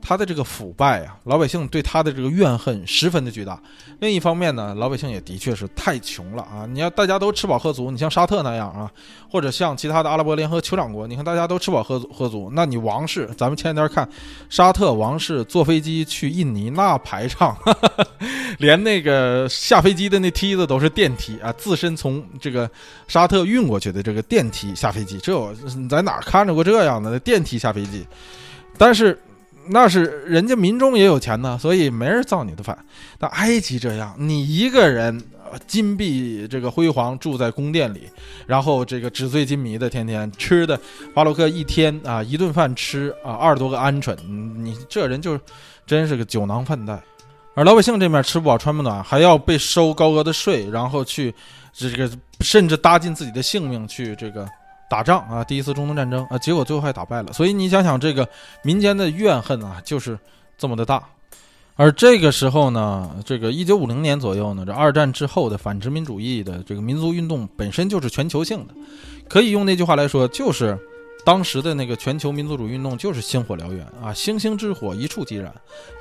[0.03, 3.59] 他的这个腐败啊，老百姓对他的这个怨恨十分的巨大。
[4.01, 6.67] 另一方面呢，老百姓也的确是太穷了啊！
[6.69, 8.91] 你要大家都吃饱喝足，你像沙特那样啊，
[9.31, 14.09] 或者像其他的阿拉伯联合酋长国，你看大家都吃饱喝喝足，那你王室，咱们前两天看
[14.51, 17.57] 沙特王室坐飞机去印尼，那排场，
[18.59, 22.69] 连那个下飞机的那梯子都是电梯啊，自身从这个
[23.07, 25.33] 沙特运过去的这个电梯下飞机，这
[25.77, 28.05] 你在哪看着过这样的电梯下飞机？
[28.77, 29.17] 但是。
[29.69, 32.77] 那是人家民众也有钱呢，所以没人造你的反。
[33.19, 35.23] 但埃及这样，你一个人
[35.67, 38.09] 金碧这个辉煌住在宫殿里，
[38.47, 40.79] 然后这个纸醉金迷的，天天吃的
[41.15, 45.39] 巴洛克一天啊一顿饭吃啊二十多个鹌鹑，你这人就
[45.87, 47.01] 真是个酒囊饭袋。
[47.55, 51.35] 而老百姓这面吃不饱穿不暖，还要被收高额的税，然后去
[51.73, 54.49] 这个甚至搭进自己的性命去这个。
[54.93, 57.33] 打仗啊，第一次中东战争啊，结果最后还打败了。
[57.33, 58.29] 所以你想想，这个
[58.63, 60.19] 民间的怨恨啊，就是
[60.59, 61.03] 这么的大。
[61.77, 68.75] 而这个时候呢，这个一九五零年左右呢，这二战之后的反殖民主义的这个民族运动本身就是全球性的，
[69.31, 70.79] 可以用那句话来说，就是
[71.25, 75.51] 当时的那个全球民族主义运动就是星火燎原啊，星星之火一触即燃，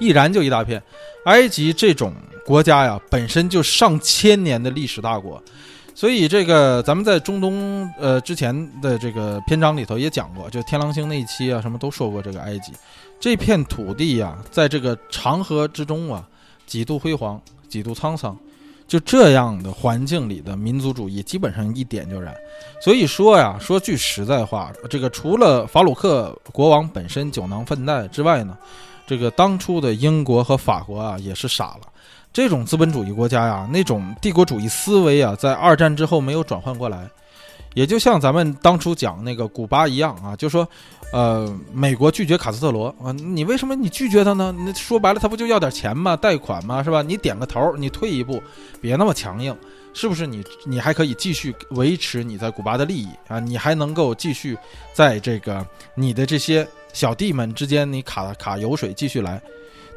[0.02, 0.84] 一燃就一大片。
[1.24, 2.14] 埃及这种
[2.46, 5.42] 国家呀，本身就上千年的历史大国。
[6.02, 12.74] 所以这个咱们在中东呃之前的这个篇章里头也讲过，就天狼星那一期啊，什么都说过这个埃及
[13.20, 16.28] 这片土地呀，在这个长河之中啊，
[16.66, 18.36] 几度辉煌，几度沧桑，
[18.88, 22.34] 就这样的环境里的民族主义基本上一点就燃。
[22.84, 28.58] 所以说呀，说句实在话，这个除了法鲁克国王本身酒囊饭袋之外呢，
[29.12, 31.82] 这个当初的英国和法国啊也是傻了。
[32.32, 37.10] 这种资本主义国家呀，那种帝国主义思维啊，在二战之后没有转换过来，
[37.74, 40.66] 也就像咱们当初讲那个古巴一样啊，就说，
[41.12, 44.56] 呃，美国拒绝卡斯特罗啊，你为什么你拒绝他呢？
[44.58, 46.16] 那说白了，他不就要点钱吗？
[46.16, 46.82] 贷款吗？
[46.82, 47.02] 是吧？
[47.02, 48.42] 你点个头，你退一步，
[48.80, 49.54] 别那么强硬，
[49.94, 50.26] 是不是？
[50.26, 54.58] 你你还可以继续维持你在古巴的利益啊，你还能够继续
[54.94, 59.42] 在这个你的这些小弟们之间，你卡卡油水继续来。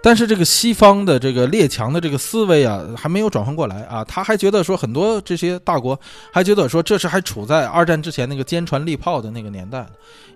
[0.02, 5.98] 但是这个西方的这个列强的这个思维啊，还没有转换过来啊，他还觉得说很多这些大国
[6.30, 9.87] 还觉得说这是还处在二战之前那个坚船利炮的那个年代，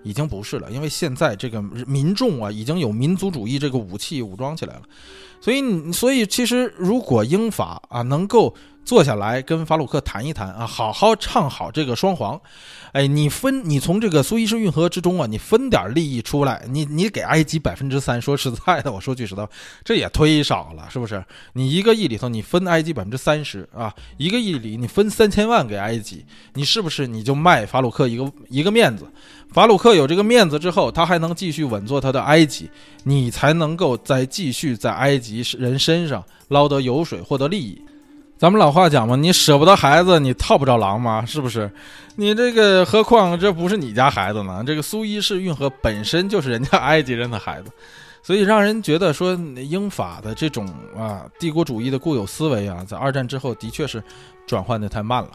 [0.01, 4.81] 已经不是了，因为现在这个民众啊已经有民族主义这个武器武装起来了，
[5.41, 8.55] 所以所以其实如果英法啊能够。
[8.85, 12.41] 坐下来跟法鲁克谈一谈啊，好好唱好这个双簧。
[12.91, 18.19] 哎，你分你从这个苏伊士运河之中啊，你分点利益出来，你你给埃及百分之三。
[18.21, 19.47] 说实在的，我说句实话，
[19.83, 21.23] 这也忒少了，是不是？
[21.53, 29.05] 你一个亿里头，你分埃及百分之三十啊，一个亿里你分三千万给埃及，你是不是你就卖法鲁克一个一个面子？
[29.51, 32.69] 法鲁克有这个面子之后，他还能继续稳坐他的埃及，
[33.03, 37.81] 你才能够再继续在埃及人身上捞得油水，获得利益。
[38.39, 41.69] 咱们老话讲嘛，你舍不得孩子，你套不着狼嘛，是不是？
[42.15, 44.63] 你这个何况这不是你家孩子呢？
[44.65, 47.69] 这个苏伊士运河本身就是人家埃及人的孩子，
[48.23, 50.65] 所以让人觉得说英法的这种
[50.97, 54.01] 啊帝国主义的固有思维啊，在二战之后的确是
[54.47, 55.31] 转换的太慢了。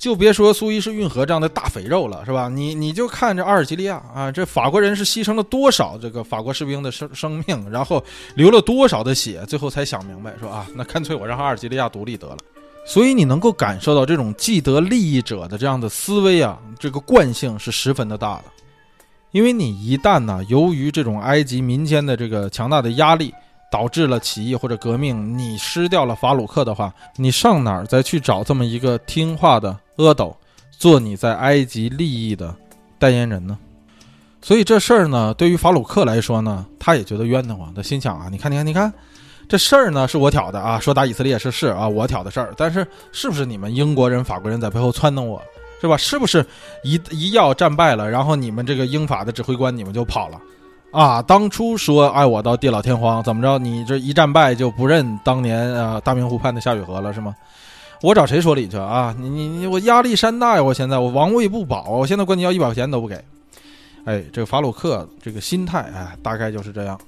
[0.00, 2.48] 就别说苏伊士运河这样的大肥肉了，是吧？
[2.48, 8.02] 你你就看这阿尔及利亚啊，这法国人是牺牲了多少这个法国士兵的生生命，然后
[8.34, 12.38] 流了多少的血，最后才想明白说啊，那干脆我让阿尔及利亚独立得了。
[12.86, 18.44] 所以你能够感受到这种既得利益者的这样的思维啊，这个惯性是十分的大的。
[19.32, 23.34] 因为你一旦呢，由于这种埃及民间的这个强大的压力。
[23.70, 30.36] 导致了起义或者革命，你失掉了法鲁克的话，你上哪儿再去找这么一个听话的阿斗，
[30.70, 32.54] 做你在埃及利益的
[32.98, 33.56] 代言人呢？
[34.42, 37.72] 所以这事儿呢，对于法鲁克来说呢，他也觉得冤得慌。
[37.74, 38.92] 他心想啊，你看，你看，你看，
[39.46, 45.40] 这事儿呢是我挑的啊，说打以色列是是啊，我挑的事儿，但是是不是你们英国人、法国人在背后撺掇我，
[45.80, 45.96] 是吧？
[45.96, 46.44] 是不是
[46.82, 50.40] 一一要战败了，然后你们这个英法的指挥官你们就跑了？
[50.92, 53.58] 啊，当初说爱我到地老天荒，怎么着？
[53.58, 57.34] 你这一战败就不认当年啊大明湖畔的夏雨荷了是吗？
[58.02, 59.14] 我找谁说理去啊？
[59.18, 60.62] 你你你，我压力山大呀！
[60.62, 63.22] 我现在我王位不保，我现在管你要一百块钱都不给。
[64.04, 66.98] 哎，这个法鲁克这个心态哎，大概就是这样。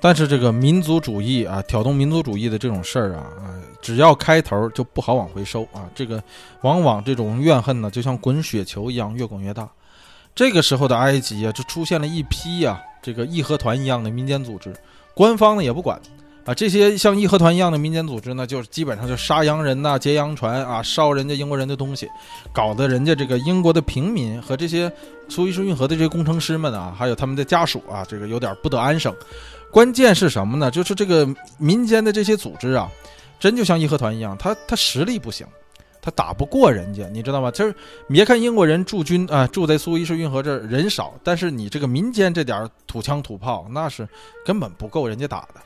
[0.00, 5.86] 但是这个民族主义啊，挑动民族主义的这种事儿啊，啊，只要开头就不好往回收啊。
[5.94, 6.20] 这个
[6.62, 9.68] 往往这种怨恨呢，就像滚雪球一样越滚越大。
[10.34, 12.82] 这个时候的埃及啊，就出现了一批呀。
[13.02, 14.72] 这个义和团一样的民间组织，
[15.14, 16.00] 官方呢也不管
[16.44, 16.54] 啊。
[16.54, 22.08] 这些像义和团一样的民间组织呢，就是基本上就杀洋人呐、劫洋船啊、烧人家英国人的东西，
[22.52, 24.90] 搞得人家这个英国的平民和这些
[25.28, 29.14] 苏伊士运河的这些工程师们啊，还有他们的家属啊，这个有点不得安生。
[29.70, 30.70] 关键是什么呢？
[30.70, 32.90] 就是这个民间的这些组织啊，
[33.40, 35.46] 真就像义和团一样，他他实力不行。
[36.04, 37.48] 他打不过人家，你知道吗？
[37.52, 37.72] 就是
[38.08, 44.06] 别看英国人驻军啊，住在苏伊士运河这儿人少，但是你这个民间这点土枪土炮，那是
[44.44, 45.60] 根本不够人家打的。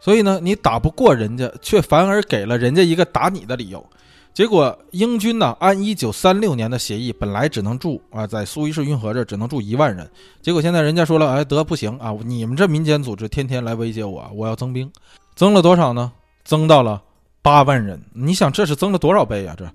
[0.00, 3.84] 所以呢，你打不过人家，却反而给了人家一个打你的理由。
[4.32, 10.08] 结果英军呢，按一九三六年的协议，本来只能住啊，在苏伊士运河这儿只能住一万人。
[10.40, 14.90] 结果现在人家说了，哎，得不行啊，你们这民间组织天天来威胁我，我要增兵，
[15.34, 16.12] 增了多少呢？
[16.44, 17.02] 增到了。
[17.48, 19.56] 八万人，你想这是增了多少倍啊？
[19.56, 19.66] 这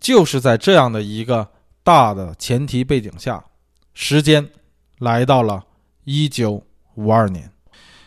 [0.00, 1.46] 就是在这样的一个
[1.84, 3.44] 大的前提背景下，
[3.92, 4.48] 时间
[4.98, 5.62] 来到了
[6.04, 6.62] 一九
[6.94, 7.50] 五二年，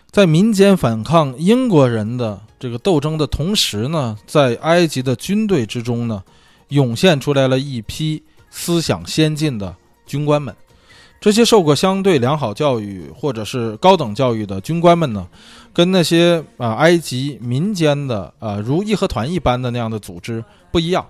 [0.10, 6.24] 在民间反抗英国人的这个斗争的同时呢，在埃及的军队之中呢，
[6.70, 9.76] 涌现出来了一批思想先进的
[10.08, 10.56] 军官们。
[11.22, 15.26] 这些受过相对良好教育或者是高等教育的军官们呢，
[15.74, 21.06] 跟那些啊埃及民间的啊如义和团一般的那样的组织不一样，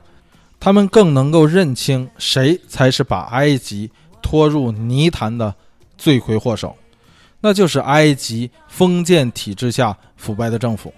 [0.60, 5.54] 他们更能够认清谁才是把埃及拖入泥潭的
[5.98, 6.76] 罪魁祸首，
[7.42, 10.94] 那就是埃及封建体制下腐败的政府。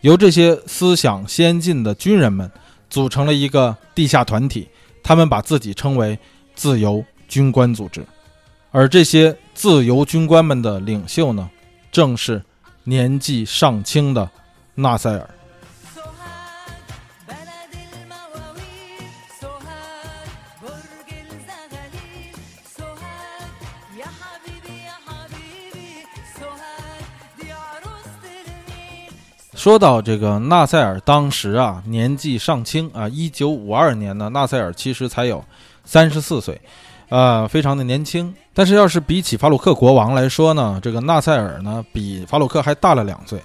[0.00, 2.50] 由这些思想先进的军人们
[2.88, 4.66] 组成了一个地下团体，
[5.02, 6.18] 他们把自己称为
[6.54, 8.04] 自由军官组织。
[8.70, 11.50] 而这些自由军官们的领袖呢，
[11.90, 12.42] 正是
[12.88, 14.30] 年纪尚轻的
[14.76, 15.28] 纳赛尔。
[29.52, 35.44] 说到这个纳赛尔，当时啊年纪尚轻啊，一九五二年呢，纳赛尔其实才有
[35.84, 36.60] 三十四岁。
[37.08, 43.40] 呃，非常的年轻，但是要是比起法鲁克国王来说呢，这个纳赛尔呢比法鲁克还大了两岁。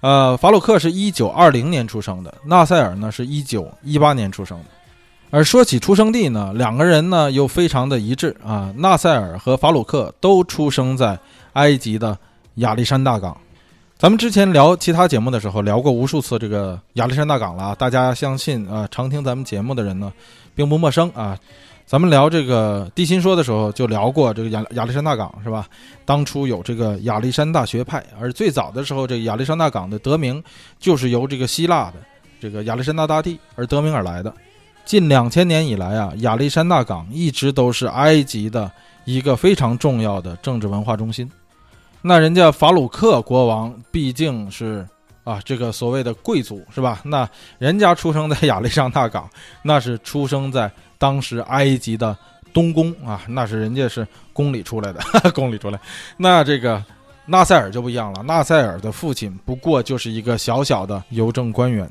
[0.00, 4.64] 呃，法鲁克是一九二零年出生的，纳赛尔呢是一九一八年出生的。
[5.30, 11.18] 而说起出生地呢，两个人呢又非常的一致啊，纳赛尔和法鲁克都出生在
[11.54, 12.16] 埃及的
[12.56, 13.36] 亚历山大港。
[13.96, 20.12] 咱们之前聊其他节目的时候聊过无数次这个亚历山大港了，大家相信啊，常听咱们节目的人呢
[20.54, 21.38] 并不陌生啊。
[21.92, 25.68] 咱们聊这个地心说的时候，就聊过这个亚亚历山大港，是吧？
[26.06, 30.42] 当初有这个亚历山大学派，而最早的时候，这个亚历山大港的得名
[30.78, 31.96] 就是由这个希腊的
[32.40, 34.32] 这个亚历山大大帝而得名而来的。
[34.86, 38.72] 近两千年以来啊，亚历山大港一直都是埃及的
[39.04, 41.30] 一个非常重要的政治文化中心。
[42.00, 44.88] 那人家法鲁克国王毕竟是
[45.24, 47.02] 啊，这个所谓的贵族，是吧？
[47.04, 47.28] 那
[47.58, 49.28] 人家出生在亚历山大港，
[49.62, 50.72] 那是出生在。
[51.02, 52.16] 当时埃及的
[52.52, 55.00] 东宫啊，那是人家是宫里出来的，
[55.34, 55.80] 宫里出来。
[56.16, 56.80] 那这个
[57.26, 61.90] 纳赛尔就不一样了，纳赛尔的父亲不过就是一个小小的邮政官员。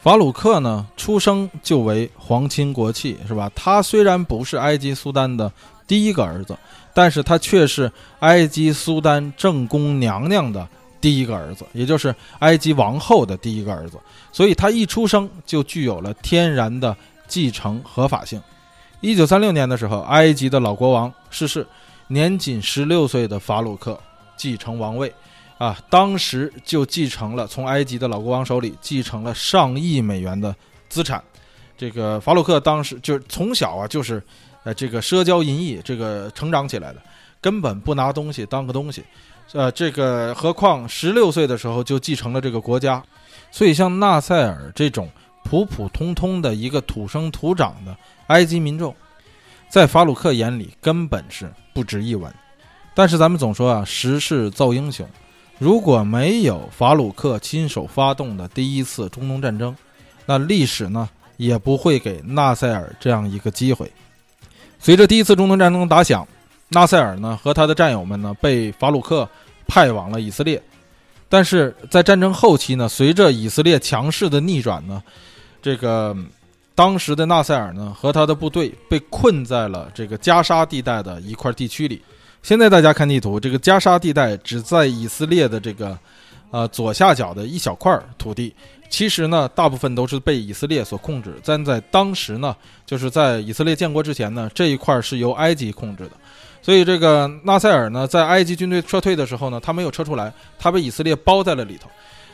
[0.00, 3.48] 法鲁克呢，出生就为皇亲国戚，是吧？
[3.54, 5.52] 他虽然不是埃及苏丹的
[5.86, 6.58] 第一个儿子，
[6.92, 10.66] 但是他却是埃及苏丹正宫娘娘的
[11.00, 13.98] 第一个儿子，也就是埃及王后的第一个儿子。
[14.32, 16.96] 所以他一出生就具有了天然的。
[17.32, 18.38] 继承合法性。
[19.00, 21.66] 一九三六年的时候，埃及的老国王逝世，
[22.08, 23.98] 年仅十六岁的法鲁克
[24.36, 25.10] 继承王位，
[25.56, 30.54] 啊，当时就继承了从埃及的老国王手里继承了上亿美元的
[30.90, 31.24] 资产。
[31.78, 34.22] 这个法鲁克当时就从小啊，就是
[34.62, 37.00] 呃这个社交淫逸，这个成长起来的，
[37.40, 39.02] 根本不拿东西当个东西，
[39.52, 43.02] 呃，这个何况十六岁的时候就继承了这个国家，
[43.50, 45.08] 所以像纳赛尔这种。
[45.52, 47.94] 普普通通的一个土生土长的
[48.28, 48.96] 埃及民众，
[49.68, 52.32] 在法鲁克眼里根本是不值一文。
[52.94, 55.06] 但是咱们总说啊，时势造英雄。
[55.58, 59.76] 如果没有法鲁克亲手发动的第一次中东战争，
[60.24, 63.92] 那历史呢也不会给纳赛尔这样一个机会。
[64.78, 66.26] 随着第一次中东战争打响，
[66.70, 69.28] 纳赛尔呢和他的战友们呢被法鲁克
[69.66, 70.62] 派往了以色列，
[71.28, 75.02] 但是在战争后期呢，随着以色列强势的逆转呢，
[75.62, 76.14] 这个
[76.74, 82.02] 当时的纳赛尔呢和他的部队被困在了这个加沙地带的一块地区里。
[82.42, 85.96] 现在大家看地图，这个加沙地带只在以色列的这个
[86.50, 88.52] 呃左下角的一小块土地。
[88.90, 91.34] 其实呢，大部分都是被以色列所控制。
[91.44, 92.54] 但在当时呢，
[92.84, 96.10] 就是在以色列建国之前呢，这一块是由埃及控制的。
[96.60, 101.88] 所以这个纳赛尔呢，在埃及军队撤退的时候呢，他没有撤出来，他被以色列包在了里头。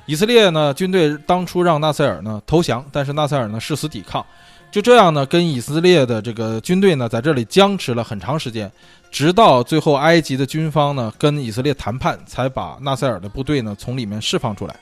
[0.09, 4.25] 以色列呢，军队当初让纳赛尔呢投降，但是纳赛尔呢誓死抵抗。
[4.71, 8.73] 就这样呢，跟以色列的这个军队呢，在这里僵持了很长时间，
[9.11, 14.75] 直到最后埃及的军方呢跟以色列谈判，才把纳赛尔的部队呢从里面释放出来。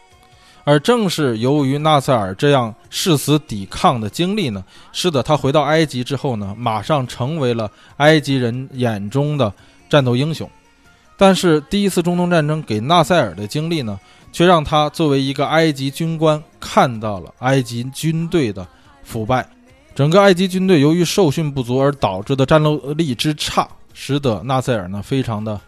[0.62, 9.52] 而正是由于纳赛尔这样誓死抵抗的经历呢，使得他回到埃及之后呢，马上成为了埃及人眼中的
[9.90, 10.48] 战斗英雄。
[11.16, 13.98] 但是第一次中东战争给纳赛尔的经历呢，
[14.36, 18.68] 却让他作为一个埃及军官看到了埃及军队的
[19.02, 19.48] 腐败。
[19.94, 25.58] 整个埃及军队由于受训不足而导致的战斗力之差，使得纳赛尔呢非常的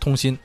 [0.00, 0.38] 痛心。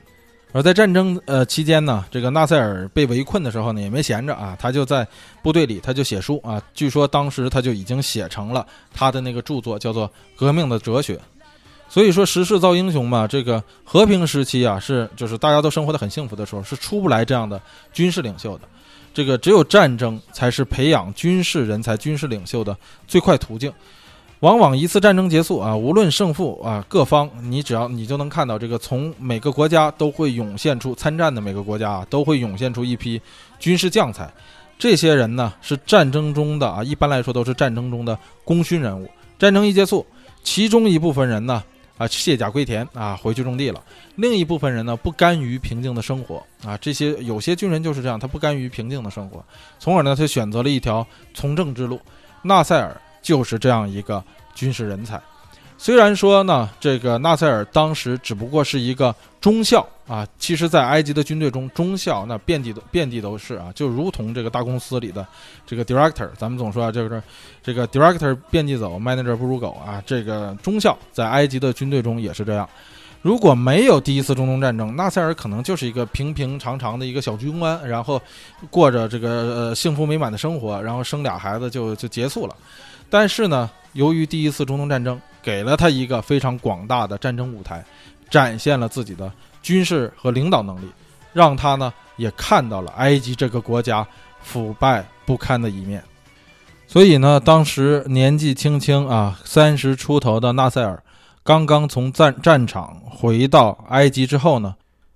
[0.51, 5.07] 而在战争呃期间呢，这个纳赛尔被围困的时候呢，也没闲着啊，他就在
[5.41, 6.61] 部队里，他就写书啊。
[6.73, 10.05] 据说当时他就已经写成了他的那个著作，叫做
[10.35, 11.15] 《革命的哲学》。
[11.89, 17.59] 所以说，时势造英雄嘛，这个和平时期啊，是就是大家都生活的很幸福的时候，是出不来这样的
[17.91, 18.61] 军事领袖的。
[19.11, 22.77] 这个只有战争才是培养军事人才、军事领袖的
[23.07, 23.73] 最快途径。
[24.41, 33.19] 往往一次战争结束啊，无论胜负啊，各方你只要你就能看到这个，从每个国家都会涌现出参战的每个国家啊，都会涌现出一批
[33.59, 34.31] 军事将才。
[34.77, 39.09] 这些人呢是战争中的啊，一般来说都是战争中的功勋人物。
[39.37, 40.05] 战争一结束，
[40.41, 41.61] 其中一部分人呢
[41.99, 43.79] 啊卸甲归田啊回去种地了，
[44.15, 46.75] 另一部分人呢不甘于平静的生活啊。
[46.77, 49.45] 这些有些军人就是这样，他不甘于平静的生活，
[49.77, 52.01] 从而呢他选择了一条从政之路。
[52.41, 52.99] 纳赛尔。
[53.21, 54.23] 就是这样一个
[54.55, 55.21] 军事人才，
[55.81, 65.25] 虽然说呢，这个纳赛尔当时只不过是一个中校啊，其实，在埃及的军队中，中校那遍地都遍地都是啊，就如同这个大公司里的
[65.65, 67.23] 这个 director，咱们总说啊，就是
[67.63, 72.67] 这个 director 遍地走，manager 不如狗啊，这个中校在埃及的军队中也是这样。
[73.21, 78.21] 如果没有第一次中东战争，纳赛尔可能就是一个平平常常的一个小军官，然后
[78.69, 82.55] 过着这个呃幸福美满的生活，然后生俩孩子就就结束了。
[83.09, 87.83] 但是呢，由于第一次中东战争给了他一个非常广大的战争舞台，
[88.29, 89.31] 展现了自己的
[89.61, 90.87] 军事和领导能力，
[91.33, 94.07] 让他呢也看到了埃及这个国家
[94.41, 96.03] 腐败不堪的一面。
[96.87, 101.01] 所以呢，当时年纪轻轻啊，三十出头的纳赛尔，
[101.43, 104.75] 刚刚从战战场回到埃及之后呢，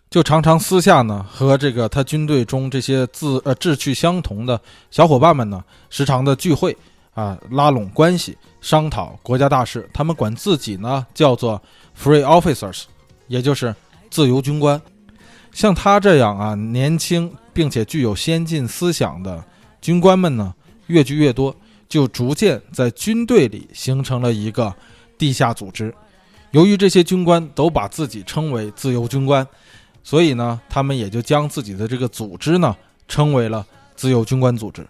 [0.09, 6.75] 就常常私下呢和这个他军队中这些自呃志趣相同的小伙伴们呢，时常的聚会。
[7.13, 9.87] 啊，拉拢关系，商讨国家大事。
[9.93, 11.61] 他们管自己呢叫做
[11.97, 12.83] free officers，
[13.27, 13.75] 也就是
[14.09, 14.81] 自由军官。
[15.51, 19.43] 像他这样啊，年轻并且具有先进思想的
[19.79, 20.53] 军官们呢，
[20.87, 21.55] 越聚越多，
[21.87, 24.73] 就逐渐在军队里形成了一个
[25.17, 25.93] 地下组织。
[26.49, 29.47] 由于这些军官都把自己称为自由军官，
[30.03, 32.75] 所以呢，他们也就将自己的这个组织呢
[33.07, 33.63] 称为了
[33.95, 34.83] 自由军官组织。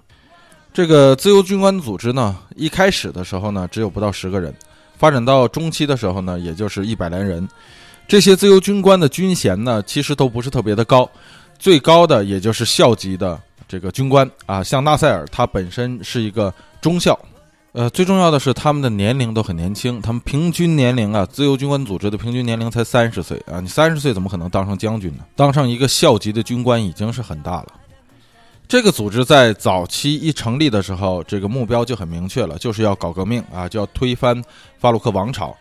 [0.73, 4.51] 这个自由军官组织呢，一开始的时候呢，只有不到十个人，
[4.97, 7.47] 发展到中期的时候呢，也就是一百来人。
[8.07, 11.07] 这些自由军官的军衔呢，其实都不是特别的高，
[11.59, 14.63] 最高的也就是校级的这个军官啊。
[14.63, 16.51] 像纳赛尔，他本身是一个
[16.81, 17.17] 中校。
[17.73, 23.59] 呃，最重要的是他们的年龄都很年轻，他们平均年龄啊，自由军官组织的平均年龄才三十岁啊。
[23.59, 25.23] 你三十岁怎么可能当上将军呢？
[25.35, 27.67] 当上一个校级的军官已经是很大了。
[28.67, 34.43] 这个组织在早期一成立的时候，这个目标就很明确了，就是要搞革命啊，就要推翻
[34.79, 35.55] 法鲁克王朝。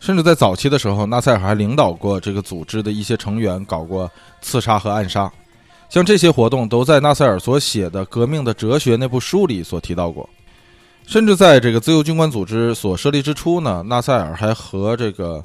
[0.00, 4.10] 甚至在早期的时候，纳赛尔还领导过这个组织的一些成员搞过
[4.42, 5.32] 刺杀和暗杀。
[5.88, 10.28] 像这些活动都在纳赛尔所写的《革命的哲学》那部书里所提到过。
[11.06, 15.42] 甚至在这个自由军官组织所设立之初呢，纳赛尔还和这个。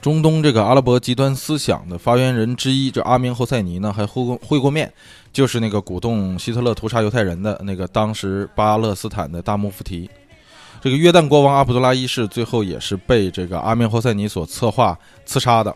[0.00, 4.90] 中东这个阿拉伯极端思想的发源人之一，这阿明侯赛尼呢，还会过会过面，
[5.32, 10.08] 就是那个鼓动希特勒屠杀犹太人的那个当时巴勒斯坦的大穆夫提。
[10.80, 15.74] 这个约旦国王阿卜杜拉一世最后也是被这个阿明侯赛尼所策划刺杀的。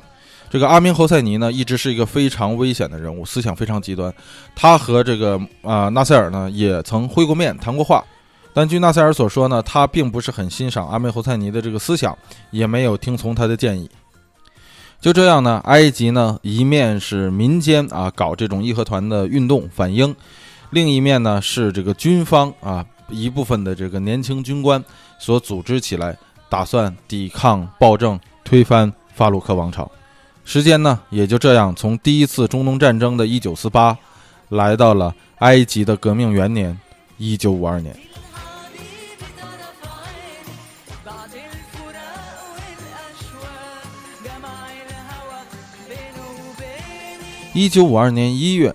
[0.48, 4.10] 这个阿明侯赛尼呢，一直是一个非常危险的人物，思想非常极端。
[4.56, 8.02] 他和这个啊纳赛尔呢，也曾会过面谈过话，
[8.54, 12.16] 但据纳赛尔所说呢，他并不是很欣赏阿明侯赛尼的这个思想，
[12.50, 13.90] 也没有听从他的建议。
[15.04, 20.16] 就这样呢，埃及呢一面是民间啊搞这种义和团的运动反英，
[20.70, 24.82] 另一面呢是这个军方啊一部分的这个年轻军官
[25.18, 26.16] 所组织起来，
[26.48, 29.92] 打算抵抗暴政，推翻法鲁克王朝。
[30.42, 33.94] 时间呢也就这样从第一次中东战争的一九四八，
[34.48, 36.80] 来到了埃及的革命元年
[37.18, 37.94] 一九五二年。
[47.54, 48.74] 一九五二年一月，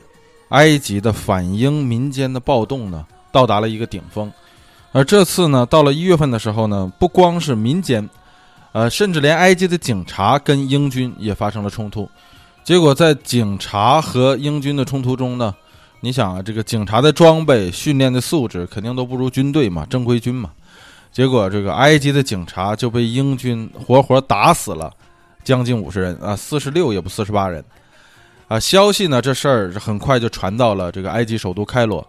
[0.50, 4.32] 埃及的反英民间的暴动呢，到达了一个顶峰。
[4.94, 8.10] 而这次呢，到了一月份的时候呢，不光是民间，
[8.72, 12.10] 呃，甚至连埃及的警察跟英军也发生了冲突。
[12.64, 15.54] 结果在警察和英军的冲突中呢，
[16.00, 20.52] 你想啊，这个警察的装备、训练的素质肯定都不如军队嘛，正规军嘛。
[21.12, 24.90] 结果这个埃及的警察就被英军活活打死了，
[25.44, 27.62] 将近五十人啊，四十六也不四十八人。
[28.50, 29.22] 啊，消息呢？
[29.22, 32.06] 这事儿很快就传到了这个埃及首都开罗。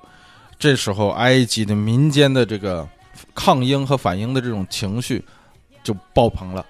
[0.59, 2.89] 这时候，埃及的民间的这个
[3.35, 5.23] 抗英和反英的这种情绪
[5.85, 6.65] 就爆棚了。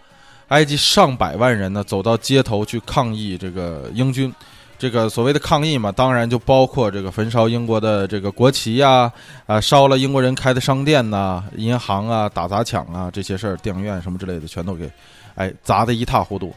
[0.49, 4.35] 埃及上百万人呢走到街头去抗议这个英军。
[4.77, 9.13] 这个所谓的抗议嘛，当然就包括这个焚烧英国的这个国旗呀，
[9.47, 14.91] 啊，烧了英国人开的商店呐、银行啊，打砸抢啊这些事儿，电影院什么之类的，全都给
[15.37, 16.53] 哎砸得一塌糊涂。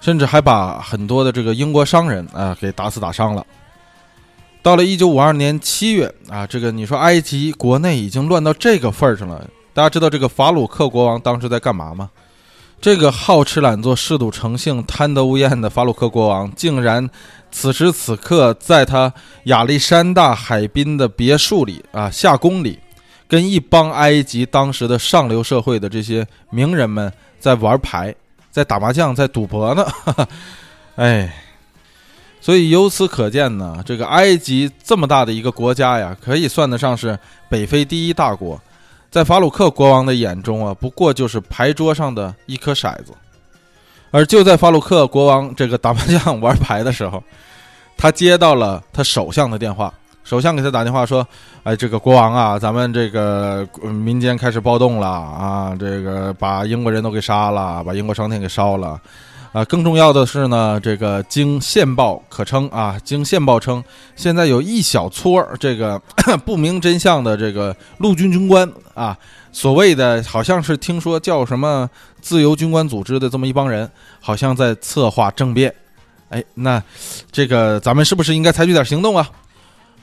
[0.00, 3.46] 甚至还把很多的这个英国商人啊给打死打伤了。
[4.62, 9.48] 到了一九五二年七月啊，这个你说埃及国内已经乱到这个份儿上了。
[9.72, 12.10] 大家知道这个法鲁克国王当时在干嘛吗？
[12.80, 17.08] 这个好吃懒做、嗜赌成性、贪得无厌的法鲁克国王，竟然
[17.50, 19.12] 此时此刻在他
[19.44, 22.78] 亚历山大海滨的别墅里啊夏宫里，
[23.28, 28.14] 跟一帮埃及当时的上流社会的这些名人们在玩牌。
[28.50, 29.86] 在打麻将，在赌博呢，
[30.96, 31.32] 哎，
[32.40, 38.60] 所以由此可见呢，这个埃及这么大的一个国家呀，可以算得上是北非第一大国，
[39.10, 43.12] 在法鲁克国王的眼中啊，不过就是牌桌上的一颗骰子。
[44.10, 47.22] 而就在法鲁克国王这个打麻将玩牌的时候，
[47.96, 49.94] 他接到了他首相的电话。
[50.30, 51.26] 首相给他打电话说
[51.64, 58.96] ：“哎，这个国王啊，咱们这个民间开始暴动了啊，这个把英国人都给杀了，把英国商店给烧了，
[59.50, 63.82] 啊，更重要的是呢，这个经线报可称啊，经线报称，
[64.14, 66.00] 现在有一小撮这个
[66.46, 69.18] 不明真相的这个陆军军官啊，
[69.50, 75.74] 所谓的好像是听说叫什么自由军官组织的这么一帮人，好像在策划政变。
[76.28, 76.80] 哎，那
[77.32, 79.28] 这个咱们是不是应该采取点行动啊？”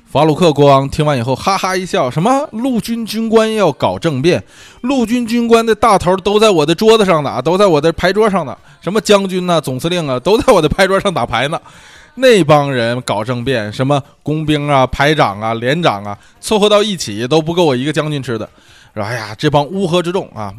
[0.09, 4.41] 法鲁克国王听完以后，哈哈一笑：“什么陆军军官要搞政变？
[4.79, 8.57] 陆军军官的大头都在我的桌子上呢，都在我的牌桌上呢。
[8.79, 11.59] 什么将军呢、总司令啊，都在我的牌桌上打牌呢。
[12.15, 18.49] 那帮人搞政变，什么工兵啊、排长啊、连长啊，凑合到一起都不够我一个将军吃的。
[18.93, 20.53] 哎呀，这帮乌合之众啊！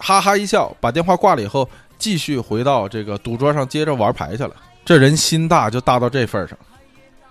[0.00, 1.68] 哈哈一笑，把电话挂了以后，
[1.98, 4.50] 继续回到这个赌桌上接着玩牌去了。
[4.82, 6.56] 这人心大，就大到这份上。”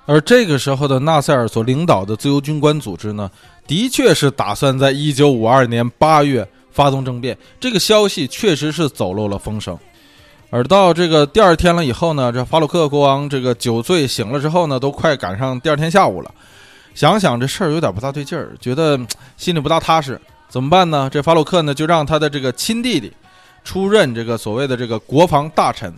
[0.08, 3.30] 而这个时候的纳赛尔所领导的自由军官组织呢，
[3.68, 7.38] 的确是打算在一九五二年八月发动政变。
[7.60, 9.78] 这个消息确实是走漏了风声。
[10.50, 16.32] 而到这个第二天了以后呢，这法鲁克国王这个酒醉醒了之后呢，都快赶上第二天下午了。
[16.96, 18.98] 想想这事儿有点不大对劲儿，觉得
[19.36, 21.10] 心里不大踏实，怎么办呢？
[21.12, 23.12] 这法鲁克呢，就让他的这个亲弟弟
[23.66, 25.94] 出任这个所谓的这个国防大臣。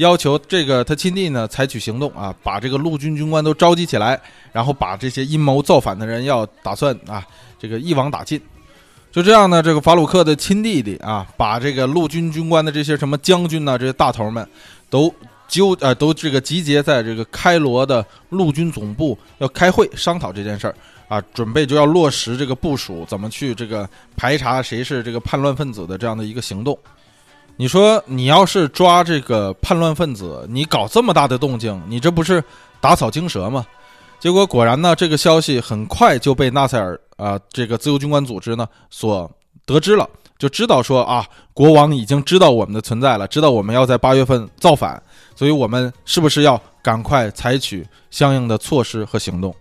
[0.00, 4.18] 要求这个他亲弟呢采取行动啊，把这个陆军军官都召集起来，
[4.50, 7.22] 然后把这些阴谋造反的人要打算啊，
[7.58, 8.40] 这个一网打尽。
[9.12, 14.48] 就这样呢，这个法鲁克的亲弟弟啊，把这个陆军军官的这些什么将军呢，这些大头们
[14.88, 15.12] 都
[15.46, 20.74] 纠呃都这个集结在这个开罗的陆军总部要开会商讨这件事儿
[21.08, 23.86] 啊，准备就要落实这个部署，怎么去这个
[24.16, 26.78] 排查谁是这个叛乱分子的这样的一个行动。
[27.60, 32.42] 你说你要是抓这个叛乱分子，你搞这么大的动静，你这不是
[32.80, 33.66] 打草惊蛇吗？
[34.18, 39.30] 结果果然呢，这个消息很快就被纳赛尔啊这个自由军官组织呢所
[39.66, 40.08] 得知了，
[40.38, 45.02] 就知道说啊，国王已经知道我们的存在了，知道我们要在八月份造反，
[45.36, 49.54] 所以我们是不是要赶快采取相应的措施和行动？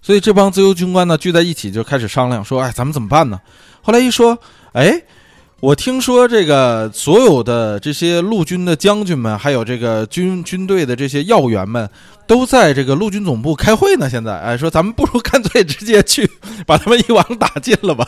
[0.00, 3.40] 所以这帮自由军官呢聚在一起就开始商量说，哎，咱们怎么办呢？
[3.82, 4.38] 后来一说，
[4.74, 5.02] 哎。
[5.64, 11.88] 我听说这个所有的这些陆军的将军们，还有这个军军队的这些要员们，
[12.26, 14.10] 都在这个陆军总部开会呢。
[14.10, 16.30] 现在，哎，说咱们不如干脆直接去
[16.66, 18.06] 把他们一网打尽了吧。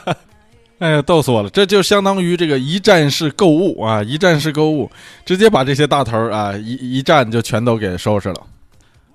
[0.80, 1.48] 哎呀，逗死我了！
[1.48, 4.90] 这就相当于这个一站式购物啊，一站式购物，
[5.24, 8.42] 直接把这些大头啊一一站就全都给收拾了。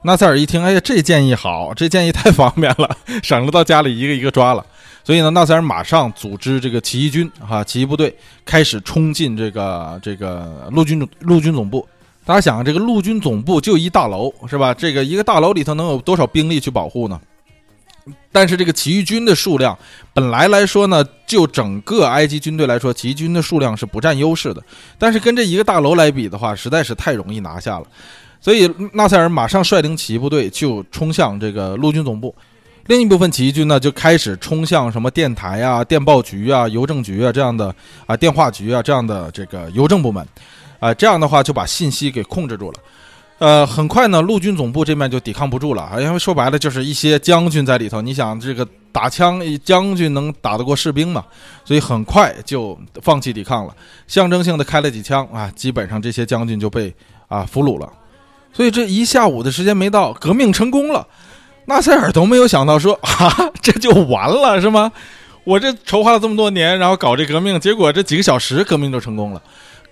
[0.02, 4.66] 纳赛尔一听，哎呀，这建议好，这建议太方便了， 省得到家里一个一个抓了。
[5.04, 11.88] 所以呢，纳赛尔马上组织这个起义军啊，起义部队开始冲进这个这个陆军陆军总部。
[12.26, 14.74] 大家想，这个陆军总部就一大楼是吧？
[14.74, 17.20] 这个一个大楼里头能有多少兵力去保护呢？
[18.32, 19.78] 但是这个起义军的数量
[20.14, 24.64] 本来来说呢，就整个埃及军队来说，起义军的数量是不占优势的。
[24.98, 27.86] 但是跟这一个大楼来比的话，实在是太容易拿下了。
[28.40, 32.34] 所以纳赛尔马上率领起义部队就冲向这个陆军总部，
[32.88, 37.74] 另一部分起义军呢就开始冲向什么电台啊、电报局啊、邮政局啊这样的
[38.06, 40.28] 啊、电话局啊这样的这个邮政部门，
[40.80, 42.80] 啊，这样的话就把信息给控制住了。
[43.40, 51.24] 呃，很快呢，陆军总部这面就抵抗不住了啊，因为说白了就是一些将军在里头，你想这个打枪，将军能打得过士兵吗？
[51.66, 53.76] 所以很快就放弃抵抗了，
[54.08, 56.94] 象征性的开了几枪啊，基本上这些将军就被
[57.28, 57.92] 啊俘虏了。
[58.54, 61.06] 所以这一下午的时间没到，革命成功了。
[61.66, 64.92] 纳塞尔都没有想到说 啊，这就完了是吗？
[65.44, 69.42] 我这筹划了这么多年，然后搞这革命，结果这几个小时革命就成功了，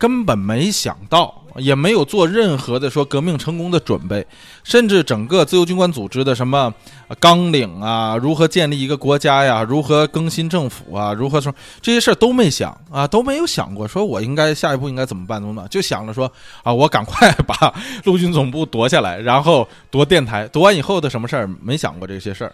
[0.02, 1.38] 根本没想到。
[1.58, 4.26] 也没有做任何的说革命成功的准备，
[4.64, 6.74] 甚至整个自由军官组织的什么
[7.20, 16.32] 纲领啊，如何建立一个国家呀，如何更新政府啊，如何说这些事儿都没想啊，都没有想过，说我应该下一步应该怎么办怎么办，就想着说
[16.64, 17.74] 啊，我赶快把
[18.06, 22.54] 陆军总部夺下来，然后夺电台，夺完以后的什么事儿，没想过这些事儿。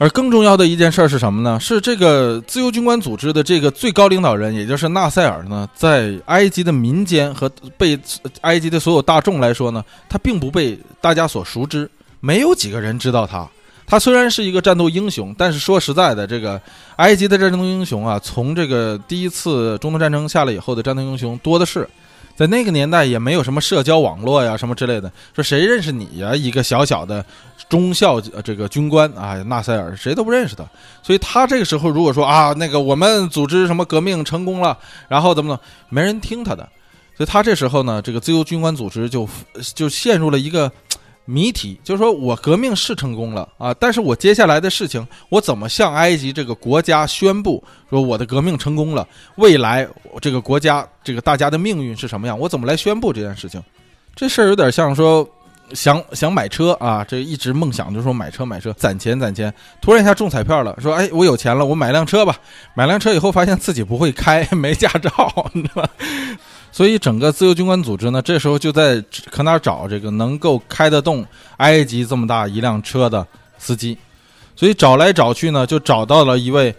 [0.00, 1.60] 而更重要的一件事儿是什么呢？
[1.60, 7.46] 是这个自由军官组织的这个最高领导人，也就是纳赛尔呢，在埃及的民间和
[7.76, 8.00] 被
[8.40, 11.86] 埃及的所有大众来说呢，他并不被大家所熟知，
[12.20, 13.46] 没有几个人知道他。
[13.86, 16.58] 他虽然是一个战斗英雄，但是说实在的，这个
[16.96, 21.86] 埃及的战争英雄啊，从这个第一次中东战争下来以后的战斗英雄多的是。
[22.36, 25.10] 在那个年代也没有什么社交网络呀，什么之类的。
[25.34, 26.34] 说谁认识你呀？
[26.34, 27.24] 一个小小的
[27.68, 30.64] 中校这个军官啊，纳赛尔谁都不认识他。
[31.02, 34.78] 所以他这个时候如果说啊，那个我们组织什么革命成功了，
[35.08, 36.68] 然后怎么怎么，没人听他的。
[37.16, 39.28] 所以他这时候呢，这个自由军官组织就
[39.74, 40.70] 就陷入了一个。
[41.30, 49.06] 谜题就是说，我革命是成功了啊，但是我接下来的事情，我怎么向埃及这个国家宣布说我的革命成功了？
[49.36, 49.86] 未来
[50.20, 52.36] 这个国家这个大家的命运是什么样？
[52.36, 53.62] 我怎么来宣布这件事情？
[54.16, 55.28] 这事儿有点像说
[55.72, 62.36] 想想买车啊，这一直梦想就是说买车买车，攒钱攒钱，突然一下中彩票了，说哎我有钱了，我买辆车吧。
[62.74, 65.90] 买辆车以后发现自己不会开，没驾照，你知道吧？
[66.72, 73.26] 所以，整个自由军官组织呢，这时候就在可哪找这个能够开得动埃及这么大一辆车的
[73.58, 73.98] 司机。
[74.54, 76.74] 所以找来找去呢，就找到了一位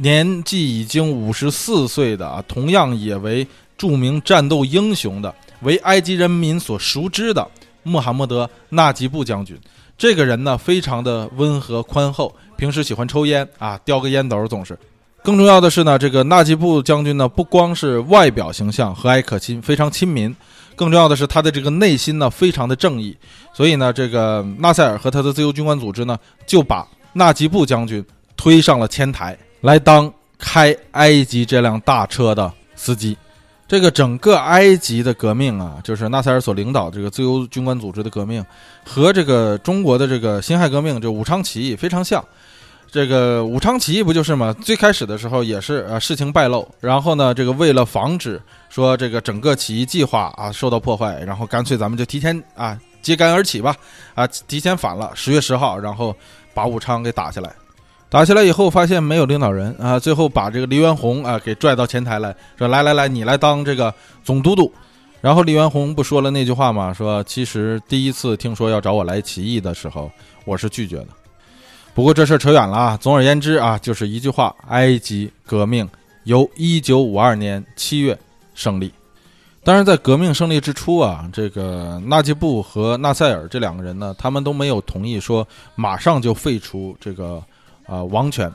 [0.00, 7.46] 年纪已经五十四岁的啊，同样也为著名战斗英雄的，为埃及人民所熟知的
[7.82, 9.58] 穆罕默德·纳吉布将军。
[9.98, 14.78] 这个人呢，非常的温和宽厚，平时喜欢抽烟啊，叼个烟斗总是。
[15.22, 20.34] 更重要的是呢，这个纳吉布将军呢，不光是外表形象和蔼可亲，非常亲民，
[20.74, 23.16] 更重要的是他的这个内心呢，非常的正义。
[23.54, 28.04] 所以呢，这个纳赛尔和他的自由军官组织呢，就把纳吉布将军
[28.36, 33.16] 推上了前台，来当开埃及这辆大车的司机。
[33.68, 38.44] 这个整个埃及的革命啊，就是纳赛尔所领导这个自由军官组织的革命，
[38.84, 42.22] 和这个中国的这个辛亥革命，就武昌起义非常像。
[42.92, 44.54] 这个武昌起义不就是吗？
[44.60, 48.38] 最开始的时候也是呃，事情败露，然后呢，这个为了防止
[48.68, 53.74] 说这个整个起义计划啊受到破坏，然后干脆咱们就提前啊揭竿而起吧，
[54.12, 56.14] 啊提前反了，十月十号，然后
[56.52, 57.50] 把武昌给打下来。
[58.10, 64.70] 打下来以后发现没有领导人啊，最后把这个黎元洪啊给拽到前台来说：“来来来，你来当这个总督督。”
[65.22, 66.92] 然后黎元洪不说了那句话吗？
[66.92, 70.10] 说其实第一次听说要找我来起义的时候，
[70.44, 71.06] 我是拒绝的。
[71.94, 72.98] 不过这事儿扯远了啊。
[73.00, 75.88] 总而言之啊，就是一句话：埃及革命
[76.24, 78.18] 由一九五二年七月
[78.54, 78.92] 胜利。
[79.64, 87.40] 当然，在革命胜利之初啊，这个纳吉布和纳赛尔这两个人呢，他们都没有同意说马上就废除这个
[87.86, 88.52] 啊王权，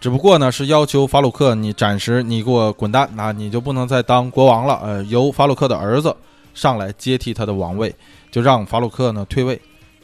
[0.00, 4.78] 只不过呢是要求法鲁克你暂时你给我滚蛋啊，你就不能再当国王了。
[4.82, 6.14] 呃，由法鲁克的儿子
[6.52, 7.94] 上来接替他的王位，
[8.30, 9.58] 就让法鲁克呢退位。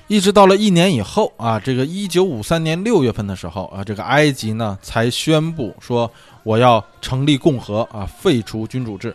[0.09, 6.09] 一直到了一年以后啊，这个一九五三年六月份的时候啊，这个埃及呢才宣布说
[6.45, 9.15] 我要成立共和啊，废除君主制，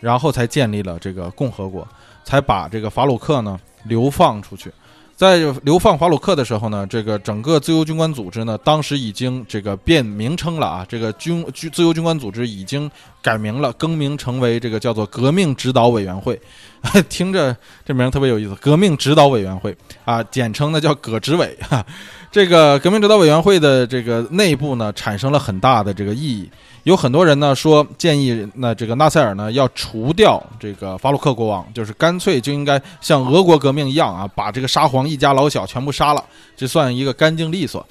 [0.00, 1.86] 然后才建立了这个共和国，
[2.24, 4.72] 才把这个法鲁克呢流放出去。
[5.20, 12.90] 在流放法鲁克的时候呢，这个整个自由军官组织呢，当时已经这个变名称了啊，这个军军自由军官组织已经
[13.20, 16.40] 改名了，更名成为这个叫做革命指导委员会，
[17.10, 17.54] 听着
[17.84, 21.84] 这名特别有意思，革命指导委员会啊，简称呢叫葛指委哈。
[22.32, 26.48] 这个革命指导委员会的这个内部呢，产生了很大的这个意义。
[26.84, 36.24] 有很多人呢说建议，那这个纳赛尔呢要除掉这个法鲁克国王，就是干脆就应该像俄国革命一样啊，把这个沙皇一家老小全部杀了，
[36.56, 37.86] 这算一个干净利索。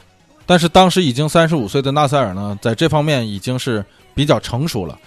[0.45, 3.85] 但是当时已经三十五岁的纳赛尔呢，在这方面已经是
[4.15, 4.97] 比较成熟了。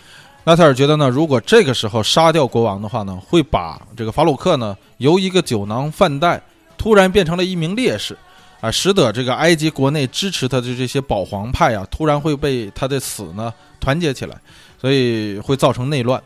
[0.44, 6.40] 纳赛尔觉得呢，如果这个时候杀掉国王的话呢，会把这个法鲁克呢由一个酒囊饭袋
[6.78, 8.16] 突然变成了一名烈士。
[8.62, 14.40] 啊，使得这个埃及国内支持他的这些保皇派啊，突然会被他的死呢团结起来，
[14.80, 16.22] 所以会造成内乱。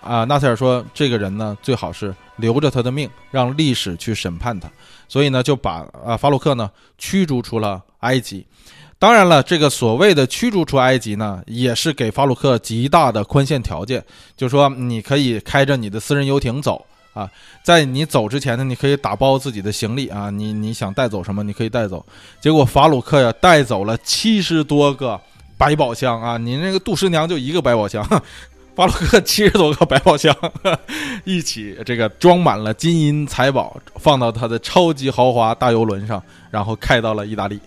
[0.00, 4.70] 啊，纳赛尔说，这个人呢最好是留着他的命，让历史去审判他。
[5.08, 8.46] 所以呢，就把啊法鲁克呢驱逐出了埃及。
[8.98, 14.02] 当然了，这个所谓的驱逐出埃及呢，也是给法鲁克极大的宽限条件，
[14.38, 16.82] 就说你可以开着你的私人游艇走。
[17.14, 17.30] 啊，
[17.62, 22.04] 在你走之前呢，你可以打包自己的行李啊，你你想带走什么，你可以带走。
[22.40, 25.18] 结果法鲁克呀带走了七十多个
[25.56, 28.04] 百宝箱啊，你那个杜十娘就一个百宝箱，
[28.74, 30.36] 法鲁克七十多个百宝箱，
[31.22, 37.60] 一起这个装满了金银财宝，放到他的超级豪华大游轮上，然后开到了意大利。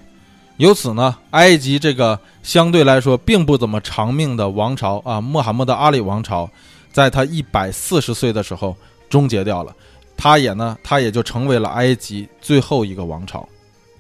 [0.58, 6.50] 由此呢，埃及这个相对来说并不怎么长命的王朝啊，穆罕默德阿里王朝，
[6.92, 8.76] 在他一百四十岁的时候。
[9.10, 9.76] 终结掉了，
[10.16, 13.48] 他也呢，他也就成为了埃及最后一个王朝。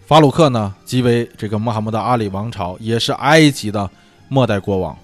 [0.05, 3.89] 法鲁克呢，即为这个穆罕默德阿里王朝，也是埃及的
[4.29, 4.97] 末代国王。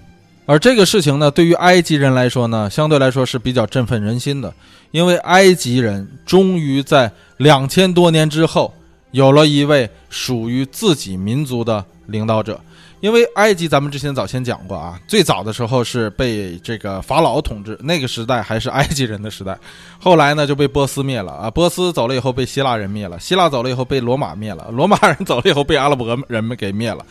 [0.46, 4.52] 而这个事情呢，对于埃及人来说呢，相对来说是比较振奋人心的，
[4.90, 8.72] 因为埃及人终于在两千多年之后，
[9.10, 12.60] 有了一位属于自己民族的领导者。
[13.04, 19.54] 因为埃及，咱们之前早先讲过啊，最早的时候是被这个法老统治，那个时代还是埃及人的时代。
[20.00, 27.04] 后来呢，就被波斯灭了啊，波斯走了以后被希腊人灭了，希腊走了以后被罗马灭了，罗马人走了以后被阿拉伯人们给灭了。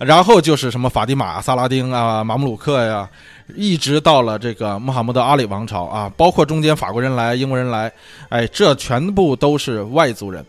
[0.00, 3.08] 然后就是什么法蒂玛、萨拉丁啊、马穆鲁克呀，
[3.54, 7.92] 一直到了这个穆罕默德阿里王朝啊，包括中间法国人来、英国人来，
[8.28, 10.44] 哎，这全部都是外族人。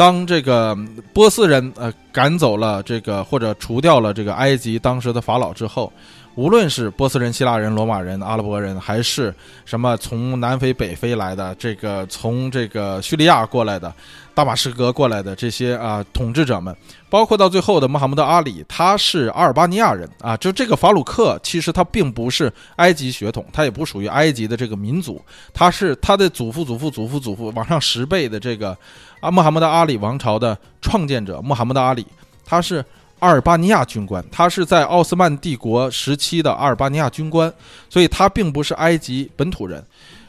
[0.00, 0.74] 当这个
[1.12, 5.92] 波斯人呃赶走了这个或者除掉了这个埃及当时的法老之后，
[6.34, 13.92] 无论是波斯人、希腊人、罗马人、阿拉伯人，还是什么从南非、北非来的，这个从这个叙利亚过来的。
[14.32, 16.74] 大马士革过来的这些啊统治者们，
[17.10, 20.34] 包括到最后的穆罕默德阿里，他是阿尔巴尼亚人啊。
[20.36, 25.20] 就这个法鲁克，其实他并不是埃及血统，他也不属于埃及的这个民族，
[25.52, 28.74] 他是他的祖父祖父祖父祖父往上十辈的这个
[29.20, 32.06] 啊穆罕默德阿里王朝的创建者穆罕默德阿里，
[32.46, 32.82] 他是
[33.20, 37.50] 阿尔巴尼亚军官，他是在奥斯曼帝国时期的阿尔巴尼亚军官，
[37.88, 39.82] 所以他并不是埃及本土人。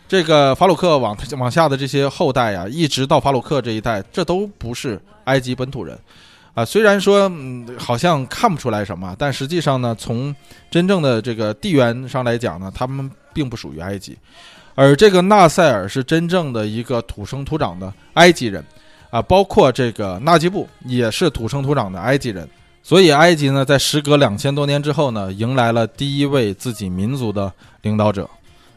[0.08, 5.98] 这个法鲁克往往下的这些后代呀，一直到法鲁克这一代，这都不是埃及本土人，
[6.54, 10.36] 啊，虽然说嗯好像看不出来什么，但实际上呢，从
[10.70, 14.18] 真正的这个地缘上来讲呢，他们并不属于埃及，
[14.76, 18.62] 而这个纳赛尔是真正的一个土生土长的埃及人，
[19.12, 22.46] 啊，包括这个纳吉布也是土生土长的埃及人，
[22.84, 27.52] 所以埃及呢，在时隔两千多年之后呢，迎来了第一位自己民族的
[27.84, 28.30] 领导者。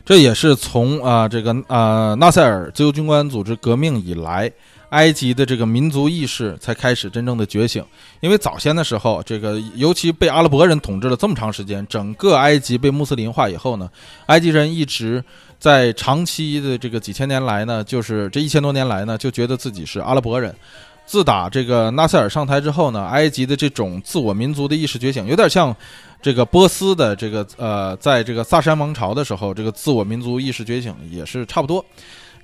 [0.04, 4.52] 这也是从啊这个啊纳赛尔自由军官组织革命以来，
[4.90, 7.82] 埃及的这个民族意识才开始真正的觉醒。
[8.20, 13.88] 因为早先的时候，这个尤其被阿拉伯人统治了这么长时间，整个埃及被穆斯林化以后呢，
[14.26, 15.24] 埃及人一直
[15.58, 20.54] 在长期的这个几千年来呢，就是这一千多年来呢，就觉得自己是阿拉伯人。
[21.06, 25.74] 自打这个纳赛尔上台之后呢，埃及的这种自我民族的意识觉醒，有点像。
[26.22, 31.84] 这个波斯的这个呃，在这个萨珊王朝的时候，这个自我民族意识觉醒也是差不多。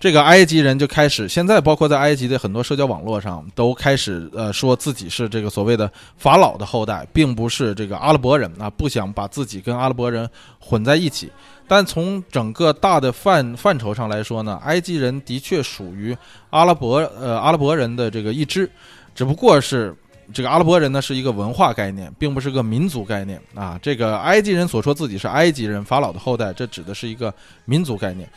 [0.01, 10.29] 这个埃及人就开始，现在包括在埃及的很多社交网络上，都开始呃说自己是这个所谓的法老的后代，并不是这个阿拉伯人啊，不想把自己跟阿拉伯人
[10.59, 11.31] 混在一起。
[11.69, 16.17] 但从整个大的范范畴上来说呢，埃及人的确属于
[16.49, 18.69] 阿拉伯呃阿拉伯人的这个一支，
[19.15, 19.95] 只不过是。
[20.33, 23.77] 这个阿拉伯人呢是一个文化概念，并不是个民族概念啊。
[23.83, 27.35] 这个埃及人所说自己是埃及人法老的后代，这指的是一个
[27.65, 28.31] 民族概念。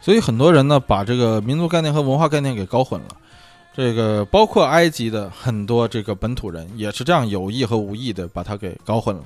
[0.00, 3.06] 所以很多人呢把这个民族概念和文化概念给搞混了。
[3.76, 9.22] 这个包括埃及的很多这个本土人也是这样有意和无意的把它给搞混了。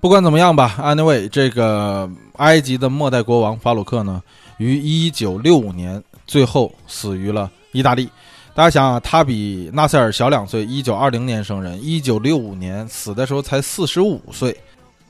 [0.00, 4.22] 不管怎么样吧，anyway，这个埃及的末代国王法鲁克呢，
[4.58, 8.08] 于一九六五年最后死于了意大利。
[8.54, 14.56] 大家想啊，他比纳赛尔小两岁，一九二零年生人，一九六五年死的时候才四十五岁，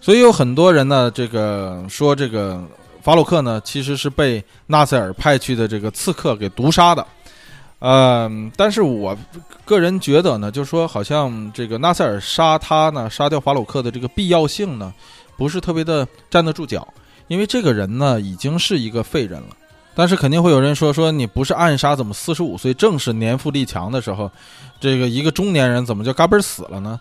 [0.00, 2.62] 所以有很多人呢，这个说这个
[3.02, 7.06] 法鲁克呢，其实是被纳赛尔派去的这个刺客给毒杀的。
[7.80, 9.16] 嗯，但是我
[9.64, 14.92] 个人觉得呢，就是说，好像这个纳赛尔杀他呢，杀掉法鲁克的这个必要性呢，
[15.36, 16.86] 不是特别的站得住脚，
[17.28, 19.48] 因为这个人呢，已经是一个废人了。
[19.94, 24.30] 但是肯定会有人说说你不是暗杀，怎么四十五岁正是年富力强的时候，
[24.80, 26.98] 这个一个中年人怎么就嘎嘣死了呢？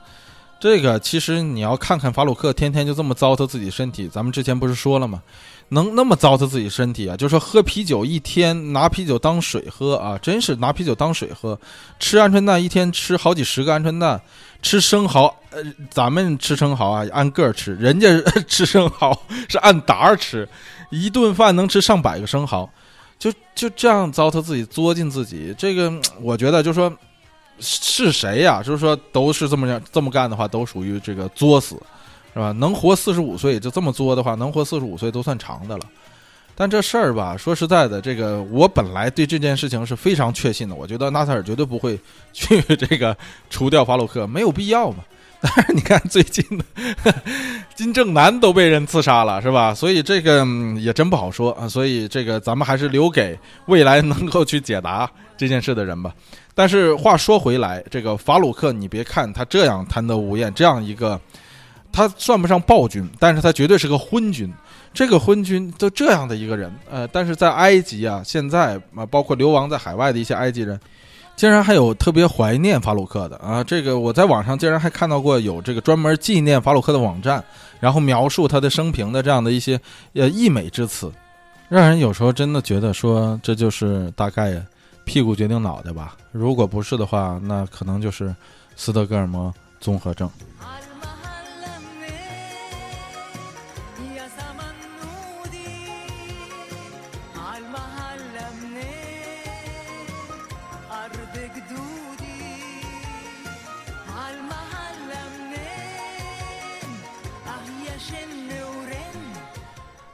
[0.59, 5.21] 这个其实你要看看法鲁克天天就这么糟蹋自己身体，咱们之前不是说了吗？
[5.69, 7.17] 能那么糟蹋自己身体啊？
[7.17, 11.59] 就说喝啤酒一天拿啤酒当水喝啊，真是拿啤酒当水喝。
[11.99, 14.21] 吃鹌鹑蛋一天吃好几十个鹌鹑蛋，
[14.61, 18.07] 吃生蚝呃，咱们吃生蚝啊按个儿吃，人家
[18.47, 19.17] 吃生蚝
[19.49, 20.47] 是按打吃，
[20.89, 22.69] 一顿饭能吃上百个生蚝。
[23.19, 25.91] 就就这样糟蹋自己，作践自己，这个
[26.21, 26.95] 我觉得就说
[27.59, 28.61] 是谁呀？
[28.61, 31.75] 就是说都是这么样这么干的话，都属于这个作死，
[32.37, 32.51] 是吧？
[32.51, 35.83] 能活四十五岁就这么作的话，能活四十五岁都算长的了。
[36.53, 41.99] 但这事儿吧，说实在的，这个我本来对这件事情是非常确信的，我觉得纳赛尔绝对不会
[42.33, 43.17] 去 这个
[43.49, 44.97] 除掉法鲁克，没有必要嘛。
[45.39, 46.63] 但是你看最近的
[47.75, 49.73] 金正男都被人刺杀了，是吧？
[49.73, 50.45] 所以这个
[50.79, 51.67] 也真不好说啊。
[51.67, 56.13] 所以这个咱们还是留给未来能够去解答这件事的人吧。
[56.53, 61.19] 但是话说回来，这个法鲁克，你别看他这样贪得无厌，这样一个
[61.91, 64.51] 他算不上暴君，但是他绝对是个昏君。
[64.93, 70.79] 这个昏君就这样的一个人，呃，但是在埃及啊，现在啊，包括流亡在海外的一些埃及人。
[71.35, 73.63] 竟然还有特别怀念法鲁克的啊！
[73.63, 77.43] 这个我在网上竟然还看到过有这个专门纪念法鲁克的网站，
[77.79, 79.79] 然后描述他的生平的这样的一些
[80.13, 81.11] 呃溢美之词，
[81.69, 84.59] 让人有时候真的觉得说这就是大概
[85.05, 86.17] 屁股决定脑袋吧。
[86.31, 88.35] 如果不是的话，那可能就是
[88.75, 90.27] 斯德哥尔摩综合症。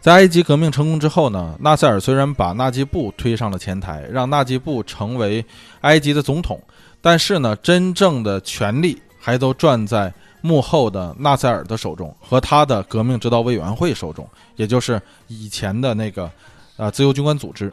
[0.04, 5.43] 在埃及革命成功之后呢，纳赛尔虽然把纳吉布推上了前台，让纳吉布成为
[5.80, 6.62] 埃及的总统，
[6.99, 14.28] 但是呢，真正的权力还都攥在幕后的纳赛尔的手中和他的革命指导委员会手中，
[14.58, 16.30] 也就是以前的那个
[16.76, 17.72] 呃自由军官组织。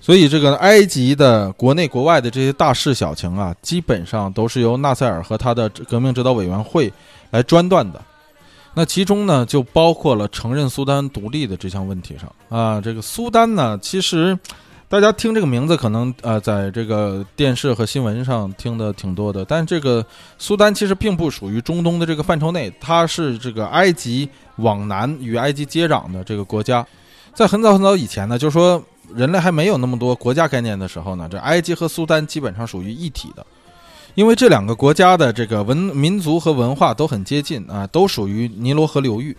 [0.00, 6.90] 所以，这个埃及的国内国外的这些大事小情啊，基本上都是由纳赛尔和他的革命指导委员会
[7.30, 8.00] 来专断的。
[8.74, 12.80] 那其中呢，就包括了承认苏丹独立的这项问题上啊。
[12.80, 14.36] 这个苏丹呢，其实
[14.88, 19.44] 大家听这个名字，可能呃，在这个电视和新闻上听的挺多的。
[19.44, 20.04] 但这个
[20.38, 26.84] 苏丹其实并不属于中东的这个范畴内，它是这个埃及往南与埃及接壤的这个国家。
[27.32, 28.82] 在很早很早以前呢，就是说
[29.14, 33.46] 人类还没有那么多国家概念的时候呢，这埃及和苏丹基本上属于一体的。
[34.14, 39.36] 因为这两个国家的这个文民族和文化都很接近啊，都属于尼罗河流域，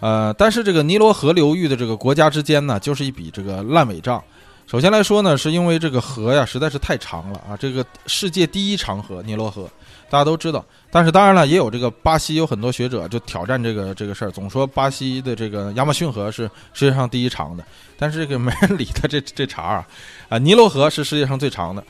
[0.00, 4.22] 呃，但是这个尼罗河流域的这个国家之间呢，就是一笔这个烂尾账。
[4.66, 9.68] 首先来说呢，是因为这个河呀实在是太长了啊，这个世界第一长河尼罗河，
[10.08, 10.64] 大家都知道。
[10.90, 17.62] 但是当然了，也有这个巴西有很多学者就挑战这个这个事儿，总说巴西的这个亚马逊河是世界上第一长的，
[17.98, 19.86] 但是这个没人理他这这茬啊，
[20.30, 21.84] 啊，尼罗河是世界上最长的。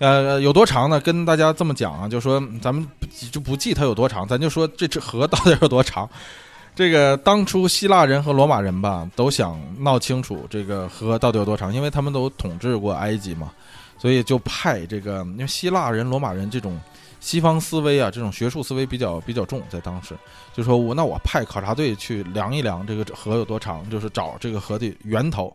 [0.00, 0.98] 呃，有多长呢？
[0.98, 2.86] 跟大家这么讲啊，就说咱们
[3.30, 6.08] 就不记它有多长，咱就说这这河到底有多长。
[6.74, 13.52] 这个当初希腊人和罗马人吧，都想闹清楚这个河到底有多长，因为他们都统治过埃及嘛，
[13.98, 16.80] 所以就派这个，因为希腊人、罗马人这种
[17.20, 20.16] 西方思维啊，这种学术思维比较比较重，在当时
[20.54, 25.54] 就说我那我派考察队去量一量这个河有多长，就是找这个河的源头。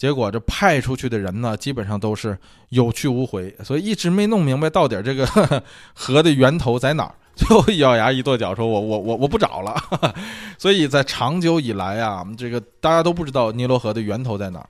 [0.00, 2.34] 结果这派出去的人呢，基本上都是
[2.70, 7.14] 有去无回，所以一直没弄明白到底这个呵 呵河的源头在哪儿。
[7.36, 9.76] 最后咬牙一跺脚，说我我我我不找了。
[10.56, 14.66] 所以在长久以来啊，这个大家都不知道尼罗河的源头在哪儿，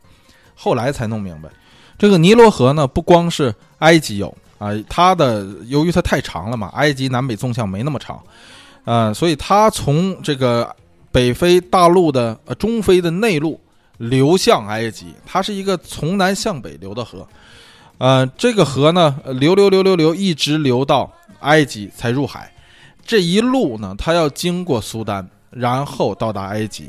[0.57, 1.49] 后来才弄明白。
[1.97, 8.21] 这个尼罗河呢，不光是埃及有啊，它的由于它太长了嘛，埃及南北纵向没那么长，
[8.85, 10.75] 呃，所以它从这个
[11.13, 13.61] 北非大陆的呃中非的内陆。
[14.01, 17.29] 流向埃及，它是一个从南向北流的河，
[17.99, 22.51] 呃，这个河呢，流流流流流，一直流到埃及才入海。
[23.05, 26.89] 这一路呢，它要经过苏丹，然后到达埃及。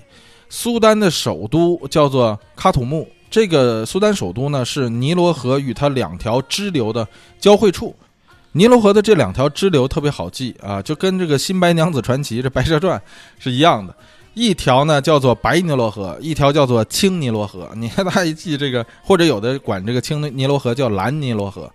[0.49, 7.05] 苏丹的首都叫做喀土穆，这个苏丹首都呢是尼罗河与它两条支流的
[7.41, 7.93] 交汇处。
[8.53, 12.97] 尼罗河的这两条支流特别好记啊，就跟这个《新白娘子传奇》这《白蛇传》
[13.38, 13.93] 是一样的。
[14.34, 17.70] 一条呢叫做白尼罗河，一条叫做青尼罗河。
[17.76, 21.72] 你看大家记这个，或者有的管这个青尼罗河叫蓝尼罗河，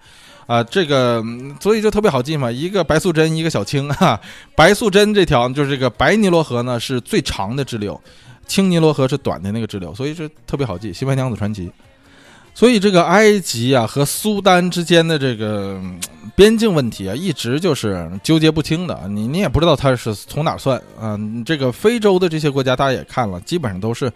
[0.47, 1.23] 啊，这个
[1.61, 2.51] 所以就特别好记嘛。
[2.51, 4.19] 一个白素贞，一个小青哈。
[4.55, 8.01] 白素贞这条就是这个白尼罗河呢是最长的支流，
[8.47, 11.67] 青尼罗河是短的那个支流，所以是特别好记《新白娘子传奇》。
[12.57, 15.79] 所以这个埃及啊和苏丹之间的这个
[16.35, 18.99] 边境问题啊，一直就是纠结不清的。
[19.11, 21.21] 你你也不知道它是从哪算啊？
[21.45, 24.11] 这个非洲的这些国家大家也看了，基本上都是，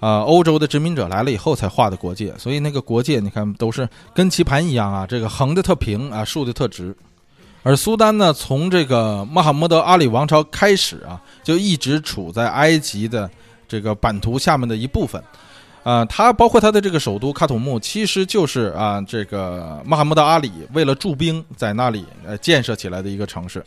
[0.00, 2.32] 啊，欧洲的殖民者来了以后才画的国界。
[2.38, 6.96] 所以那个国界你看都是跟棋盘一样啊，这个横的特平啊，竖的特直。
[7.62, 13.30] 而苏丹呢，从这个穆罕默德阿里王朝开始啊，就一直处在埃及的
[13.68, 15.22] 这个版图下面的一部分。
[15.82, 23.64] 啊，它包括它的这个首都喀土穆，其实就是啊，这个穆罕默德阿里为了驻兵在那里呃建设起来的一个城市，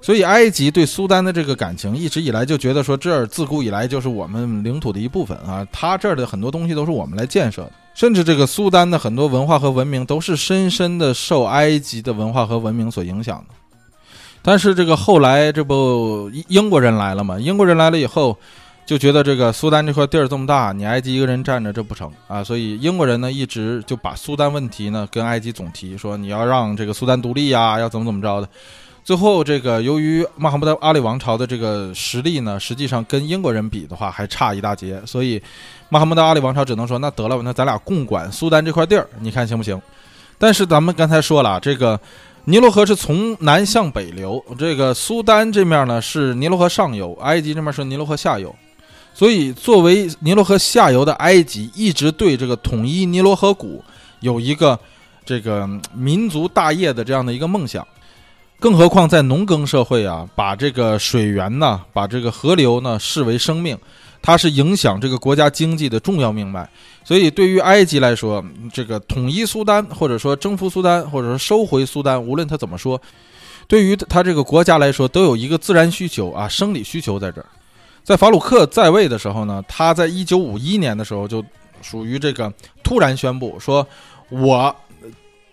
[0.00, 13.54] 所以埃及对苏丹的这个感情一直以来就觉得说这儿自古以来就是我们领土的一部分啊，它这儿的很多东西都是我们来建设的，甚至这个苏丹的很多文化和文明都是深深的受埃及的文化和文明所影响的。
[14.42, 17.36] 但是这个后来这不英国人来了嘛？
[17.40, 18.38] 英国人来了以后。
[18.88, 28.48] 就觉得这个苏丹这块地儿这么大，你埃及一个人占着这不成啊，所以英国人呢一直就把苏丹问题呢跟埃及总提，说你要让这个苏丹独立呀，要怎么怎么着的。
[29.04, 35.38] 最后这个由于穆罕默德阿里王朝的这个实力呢，实际上跟英国人比的话还差一大截，所以
[35.90, 39.78] 穆罕默德阿里王朝只能说那得了，那咱俩共管苏丹这块地儿，你看行不行？
[40.38, 42.00] 但是咱们刚才说了，这个
[42.46, 48.54] 尼罗河是从南向北流，这个苏丹这面呢是尼罗河上游，埃及这面是尼罗河下游。
[49.18, 53.82] 所以，作为尼罗河下游的埃及，一直对这个统一尼罗河谷
[54.20, 54.78] 有一个
[55.24, 57.84] 这个民族大业的这样的一个梦想。
[58.60, 63.76] 更何况在农耕社会啊，把这个水源呢，把这个河流呢视为生命，
[64.22, 66.70] 它是影响这个国家经济的重要命脉。
[67.02, 68.40] 所以，对于埃及来说，
[68.72, 73.02] 这个统一苏丹，或者说征服苏丹，或者说收回苏丹，无论他怎么说，
[73.66, 77.46] 对于他这个国家来说，都有一个自然需求啊，生理需求在这儿。
[78.08, 81.44] 在法鲁克在位的时候呢，他在一九五一年的时候就
[81.82, 82.50] 属于这个
[82.82, 83.86] 突然宣布说，
[84.30, 84.74] 我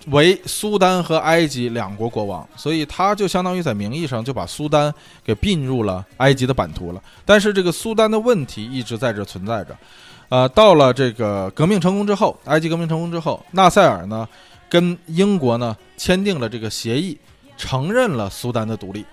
[0.08, 7.04] 为苏丹和埃及两国国王，所以他就相当于在名义上就把苏丹给并入了埃及的版图了。
[7.26, 9.76] 但是这个苏丹的问题一直在这存在着。
[10.30, 14.26] 呃，到了这个革命成功之后，埃及革命成功之后，纳赛尔呢
[14.70, 17.18] 跟英国呢签订了这个协议，
[17.58, 19.06] 承认了苏丹的独立。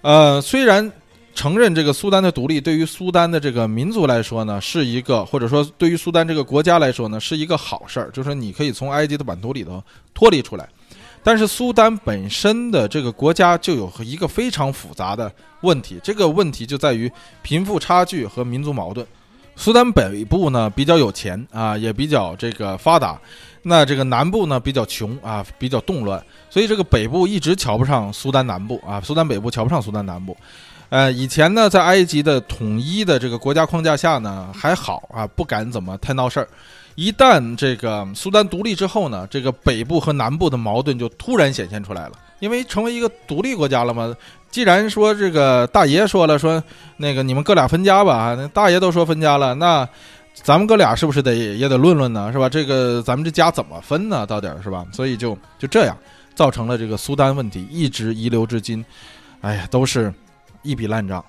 [0.00, 0.90] 呃，虽然。
[1.34, 10.68] 承认这个苏丹的独立，对于苏丹的这个民族来说呢，是一个或者说对于苏丹这个国家来说呢，是一个好事儿，就是你可以从埃及的版图里头脱离出来。
[11.22, 17.10] 但是苏丹本身的这个国家就有一个非常复杂的问题，这个问题就在于
[17.42, 19.06] 贫富差距和民族矛盾。
[19.54, 23.20] 苏丹北部呢比较有钱啊，也比较这个发达，
[23.62, 30.34] 那这个南部呢比较穷啊，比较动乱，所以这个北部一直瞧不上苏丹南部啊，苏丹北部瞧不上苏丹南部。
[30.90, 36.48] 呃，以前呢，在埃及的统一的这个国家框架下呢，还好啊，不敢怎么太闹事儿。
[36.96, 42.12] 一旦这个苏丹独立之后呢，这个北部和南部的矛盾就突然显现出来了。
[42.40, 44.12] 因为成为一个独立国家了嘛，
[44.50, 46.62] 既然说这个大爷说了，说
[46.96, 49.88] 那个你们哥俩分家吧，那大爷都说分家了，那
[50.34, 52.32] 咱们哥俩是不是得也得论论呢？
[52.32, 52.48] 是吧？
[52.48, 54.26] 这个咱们这家怎么分呢？
[54.26, 54.84] 到底是吧？
[54.90, 55.96] 所以就就这样，
[56.34, 58.84] 造成了这个苏丹问题一直遗留至今。
[59.40, 60.12] 哎呀，都是。
[60.62, 61.24] 一笔烂账，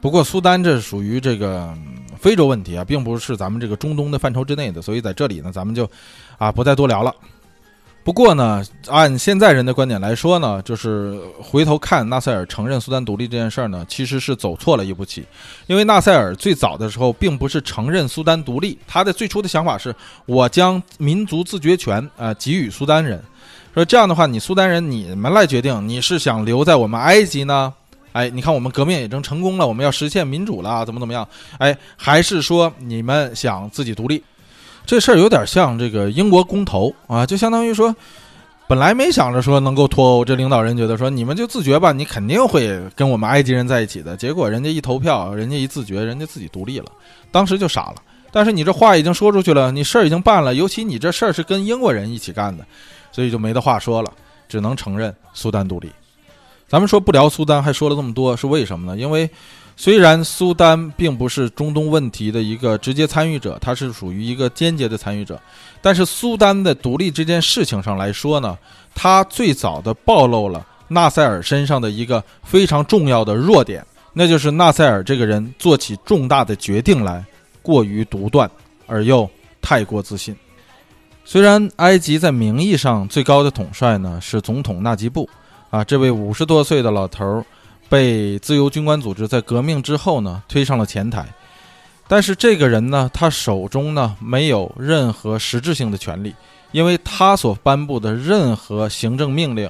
[0.00, 1.72] 不过苏丹这属于这个
[2.18, 5.88] 非洲问题啊，并不是咱们这个中东的范畴之内的，所以在这里呢，咱们就
[6.38, 7.14] 啊不再多聊了。
[8.02, 15.22] 不过呢，按现在人的观点来说呢，就是回头看纳赛尔承认苏丹独立这件事儿呢，其实是走错了一步棋，
[15.66, 19.94] 因为纳赛尔最早的时候并不是承认苏丹独立，他的最初的想法是
[20.24, 23.22] 我将民族自决权啊给予苏丹人，
[23.74, 27.72] 说这样的话，你苏丹人你们来决定，你是想留在我们埃及呢？
[28.12, 31.26] 哎，你看我们革命已经成功了，我们要实现民主了，怎么怎么样？
[31.58, 34.22] 哎，还是说你们想自己独立？
[34.86, 37.94] 这事儿有点像这个英国公投啊，就相当于说，
[38.66, 44.16] 本来没想着说能够脱欧，这领导人觉得说你们就自觉吧，你肯定会跟我们埃及人在一起的。
[44.16, 46.86] 结果人家一投票，人家一自觉，人家自己独立了，
[47.30, 47.96] 当时就傻了。
[48.32, 52.64] 但是你这话已经说出去了，你事儿已经办了，尤其你这事儿是跟英国人一起干的，
[53.12, 54.12] 所以就没得话说了，
[54.48, 55.90] 只能承认苏丹独立。
[56.70, 58.96] 咱们说不聊苏丹，还说了这么多，是为什么呢？
[58.96, 59.28] 因为
[59.76, 65.40] 虽然苏丹并不是中东问题的一个直接参与者，他是属于一个间接的参与者，
[65.82, 68.56] 但是苏丹的独立这件事情上来说呢，
[68.94, 77.24] 他最早的暴露了纳赛尔身上的一个非常重要的弱点，那就是纳赛尔这个人做起重大的决定来
[77.62, 78.48] 过于独断，
[78.86, 79.28] 而又
[79.60, 80.36] 太过自信。
[81.24, 85.28] 虽然埃及在名义上最高的统帅呢是总统纳吉布，
[85.70, 87.44] 啊，这位五十多岁的老头儿。
[87.88, 91.26] 被自由军官组织在革命之后呢推上了前台，
[92.06, 96.32] 但是这个人呢，他手中呢没有任何实质性的权利，
[96.70, 99.68] 因为他所颁布的任何行政命令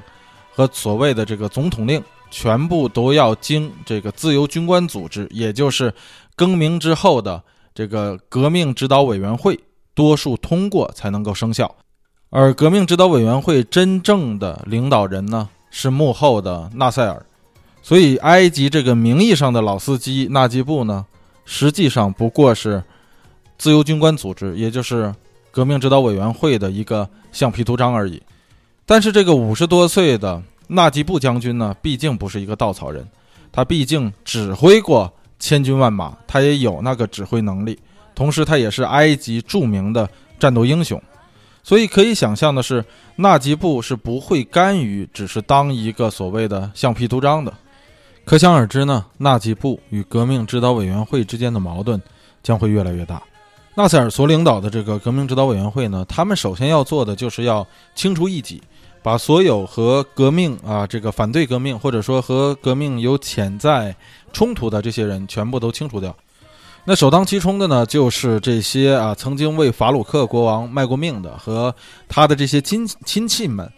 [0.52, 5.90] 和所谓的这个总统令，全部都要经这个自由军官组织，也就是
[6.36, 7.42] 更名之后的
[7.74, 9.58] 这个革命指导委员会
[9.94, 11.74] 多数通过才能够生效。
[12.28, 17.24] 而革命指导委员会真正的领导人呢，是幕后的纳赛尔。
[17.82, 21.06] 所以，埃及这个名义上的老司机纳吉布呢，
[21.46, 22.82] 实际上不过是
[23.56, 25.14] 自由军官组织，也就是
[25.50, 28.22] 革命指导委员会的一个橡皮图章而已。
[28.84, 33.08] 但是，这个五十多岁的纳吉布将军呢，毕竟不是一个稻草人，
[33.50, 37.78] 他毕竟指挥过千军万马，他也有那个指挥能力，
[38.14, 40.08] 同时他也是埃及著名的
[40.38, 41.00] 战斗英雄。
[41.62, 42.84] 所以，可以想象的是，
[43.16, 47.52] 纳吉布是不会甘于只是当一个所谓的橡皮图章的。
[48.24, 52.00] 可想而知呢，纳吉布与革命指导委员会之间的矛盾
[52.42, 53.22] 将会越来越大。
[53.74, 58.62] 纳赛尔所领导的这个革命指导委员会呢，他们首先要做的就是要清除异己，
[59.02, 63.94] 把所有和革命啊这个反对革命或者说和革命有潜在
[64.32, 66.14] 冲突的这些人全部都清除掉。
[66.84, 71.74] 那首当其冲的呢，就是这些啊曾经为法鲁克国王卖过命的和
[72.08, 73.70] 他的这些亲亲戚们。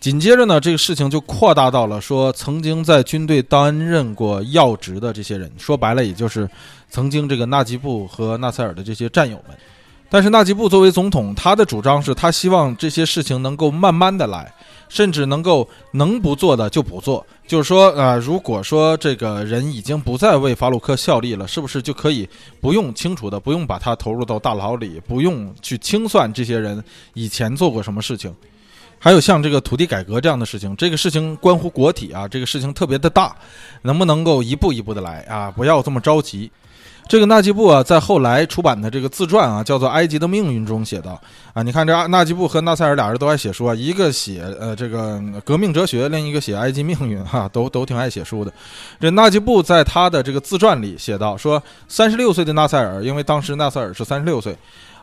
[0.00, 6.48] 紧接着呢，这个事情就扩大到了说曾经在军队担任过要职的这些人，说白了也就是
[6.88, 9.56] 曾经这个纳吉布和纳赛尔的这些战友们。
[10.08, 14.52] 但是纳吉布作为总统，他的主张是他希望这些事情能够慢慢的来，
[14.88, 17.26] 甚至能够能不做的就不做。
[17.46, 22.28] 就是说，呃，如果说这个人已经不再为法鲁克效力了，是不是就可以
[22.60, 26.82] 不用清楚的，不用把他投入到大牢里，不用去清算这些人
[27.14, 28.34] 以前做过什么事情？
[28.98, 33.34] 还有像这个土地改革这样的事情，这个事情关乎国体啊，这个事情特别的大，
[33.82, 35.50] 能不能够一步一步的来啊？
[35.50, 36.50] 不要这么着急。
[37.08, 41.18] 这个纳吉布啊，在后来出版的这个自传啊，叫做《埃及的命运》中写道
[41.54, 48.52] 啊，你看这纳吉布和纳赛尔俩人都爱写书啊，一个写呃这个革命哲学，另一个写埃及命运哈，都都挺爱写书的。
[49.00, 54.54] 这纳吉布在他的这个自传里写道说，三十六岁的纳赛尔，因为当时纳赛尔是三十六岁。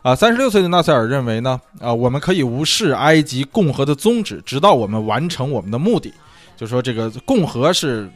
[0.02, 6.14] 啊，三十六岁的纳赛尔认为呢，啊，我们可以无视埃及共和的宗旨，直到我们完成我们的目的。
[6.56, 8.08] 就说这个共和是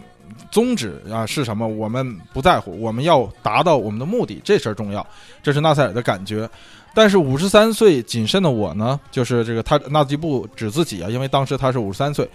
[0.51, 1.67] 宗旨啊，是什么？
[1.67, 5.07] 我们不在乎，我们要达到我们的目的，这事儿重要。
[5.43, 6.49] 这是纳赛尔的感觉。
[6.93, 12.29] 但是五十三岁谨慎的我呢，就是这个他纳吉布指自己啊，因为当时他是五十三岁。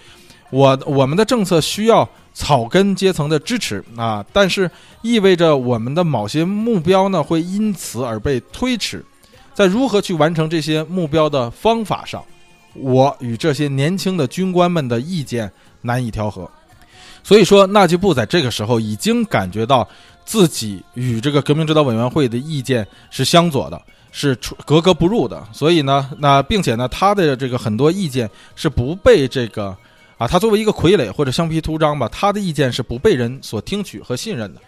[0.51, 4.70] 我我们的政策需要草根阶层的支持啊，但是
[5.01, 9.03] 意味着我们的某些目标呢，会因此而被推迟。
[9.53, 12.24] 在如何去完成这些目标的方法上，
[12.74, 15.51] 我与这些年轻的军官们的意见
[15.82, 16.49] 难以调和。
[17.26, 19.88] 所以说，纳吉布在这个时候已经感觉到
[20.26, 25.44] 自己与这个革命指导委员会的意见是相左的，是格格不入的。
[25.52, 29.76] 所以呢，那并且呢，他的这个很多意见是不被这个
[30.20, 34.62] 啊，他作为一个傀儡或者橡皮图章吧，他的意见是不被人所听取和信任的。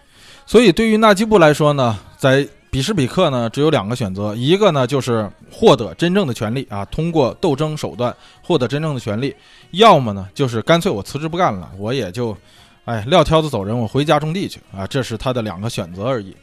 [0.48, 2.48] 所以，对于纳吉布来说呢，在
[2.78, 9.32] 彼时彼刻呢，只有两个选择，一个呢就是获得真正的权利啊，通过斗争手段获得真正的权利；
[9.72, 12.38] 要么呢就是干脆我辞职不干了，我也就，
[12.86, 16.38] 哎撂挑子走人，我回家种地去啊，这是他的两个选择而已。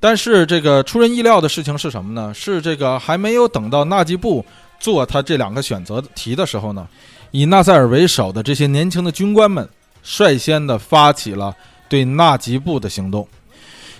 [0.00, 2.32] 但是这个出人意料的事情是什么呢？
[2.32, 4.42] 是这个还没有等到纳吉布
[4.80, 6.88] 做他这两个选择题的时候呢，
[7.30, 9.68] 以纳赛尔为首的这些年轻的军官们
[10.02, 11.54] 率先的发起了
[11.90, 13.28] 对纳吉布的行动。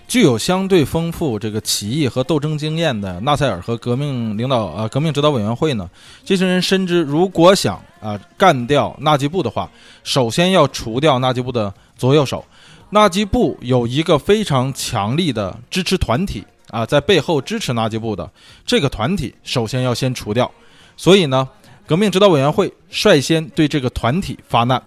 [0.07, 5.89] 具有相对丰富这个起义和斗争经验的纳赛尔和革命领导啊，革命指导委员会呢，
[6.25, 9.69] 这些人深知，如果想啊干掉纳吉布的话，
[10.05, 12.45] 首先要除掉纳吉布的左右手。
[12.91, 18.31] 纳吉布有一个非常强力的支持团体啊，在背后支持纳吉布的
[18.65, 20.49] 这个团体，首先要先除掉。
[20.97, 21.49] 所以呢，
[21.87, 24.81] 革命指导委员会率先对这个团体发难，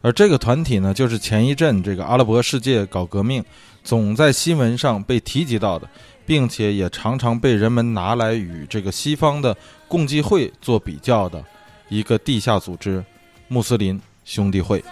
[0.00, 3.44] 而这个团体呢，就是前一阵这个阿拉伯世界搞革命。
[3.82, 5.88] 总在新闻上被提及到的
[6.26, 9.56] 并且也常常被人们拿来与这个西方的
[9.88, 11.42] 共济会做比较的
[11.88, 13.04] 一个地下组织
[13.48, 14.82] 穆斯林兄弟会。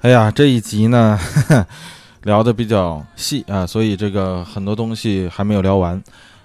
[0.00, 1.66] 哎呀这一集呢哈哈
[2.22, 6.02] 聊的比较细啊所以这个很多东西还没有聊完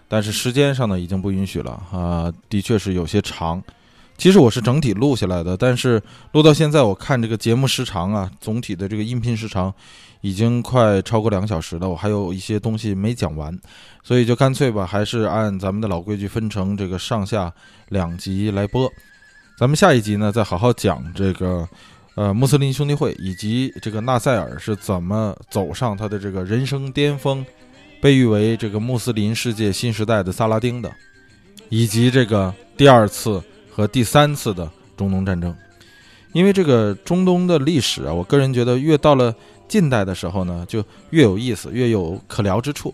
[0.07, 3.63] 但是时间上呢已经不允许了啊的确是有些长。
[4.17, 9.71] 其实我是整体录下来的，但是录到现在，我看这个节目时长啊，总体的这个音频时长
[10.21, 13.55] 已经快超过两个小时了，我还有一些东西没讲完，
[14.01, 17.53] 所以就干脆吧，还是按咱们的老规矩分成这个上下
[17.89, 18.91] 两集来播。
[19.55, 21.69] 咱们下一集呢，再好好讲这个，
[22.15, 27.45] 呃，穆斯林兄弟会以及这个纳赛尔是怎么走上他的这个人生巅峰，
[28.01, 30.91] 被誉为这个穆斯林世界新时代的萨拉丁的，
[31.69, 33.39] 以及这个第二次。
[33.77, 34.67] 和第三次的
[34.97, 35.55] 中东战争，
[36.33, 39.31] 因为这个中东的历史啊，我个人觉得越到了
[39.67, 42.91] 近代的时候呢，就越有意思，越有可聊之处，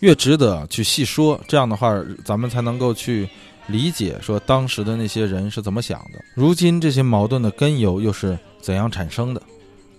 [0.00, 1.38] 越值得去细说。
[1.46, 1.94] 这样的话，
[2.24, 3.28] 咱们才能够去
[3.66, 9.42] 理解说当时的那些人是怎么想的，如今这些矛盾的根由又是怎样产生的。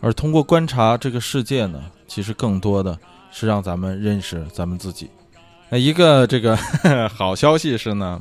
[0.01, 2.97] 而通过观察这个世界呢，其实更多的
[3.31, 5.07] 是让咱们认识咱们自己。
[5.69, 6.57] 那一个这个
[7.15, 8.19] 好消息是呢。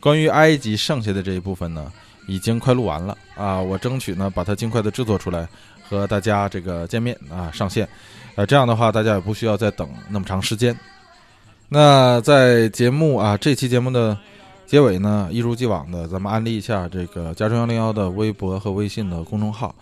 [0.00, 1.90] 关于埃及剩下的这一部分呢，
[2.26, 3.60] 已经快录完了啊！
[3.60, 5.48] 我争取呢把它尽快的制作出来，
[5.88, 7.88] 和大家这个见面啊上线，
[8.36, 10.76] 呃这样的话大家也不需要再等那么长时间。
[11.68, 14.16] 那在节目啊这期节目的
[14.66, 19.74] 结尾呢，一如既往的咱们安利一下这个加州幺零幺的微博和微信的公众号。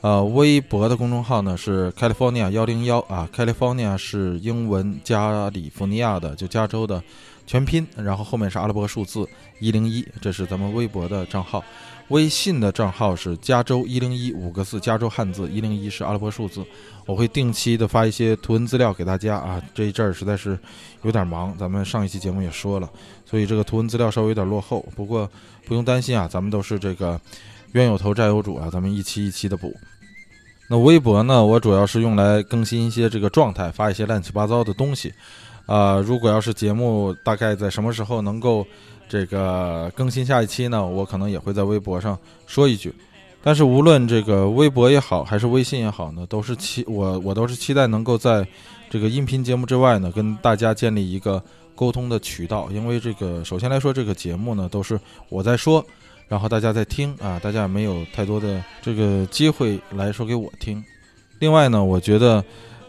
[0.00, 7.02] 呃，微博的公众号呢是 California 幺零幺啊，California 是英文加利福尼亚的，就加州的。
[7.46, 11.62] 全拼，然后后面是阿拉伯数字一零一，这是咱们微博的账号。
[12.08, 16.62] 微信的账号是加州一零一五个字，加州汉字一零一是阿拉伯数字。
[17.06, 19.62] 我会定期的发一些图文资料给大家啊。
[19.74, 20.58] 这一阵儿实在是
[21.02, 22.90] 有点忙，咱们上一期节目也说了，
[23.24, 24.86] 所以这个图文资料稍微有点落后。
[24.94, 25.30] 不过
[25.66, 27.18] 不用担心啊，咱们都是这个
[27.72, 29.74] 冤有头债有主啊，咱们一期一期的补。
[30.68, 35.12] 那微博呢，我主要是用来更新一些这个状态，发一些乱七八糟的东西。
[35.66, 38.66] 啊，如果要是节目大概在什么时候能够
[39.08, 40.86] 这个更新下一期呢？
[40.86, 42.94] 我可能也会在微博上说一句。
[43.42, 48.46] 但是无论这个微博也好，还是微信也好呢，都是期我我都是期待能够在
[48.90, 51.42] 这个音频节目之外呢，跟大家建立一个
[51.74, 52.68] 沟通的渠道。
[52.70, 55.00] 因为这个首先来说，这个节目呢都是
[55.30, 55.82] 我在说，
[56.28, 60.84] 然后大家在听啊，大家也没有太多的这个机会来说给我听。
[61.38, 62.44] 另外呢，我觉得。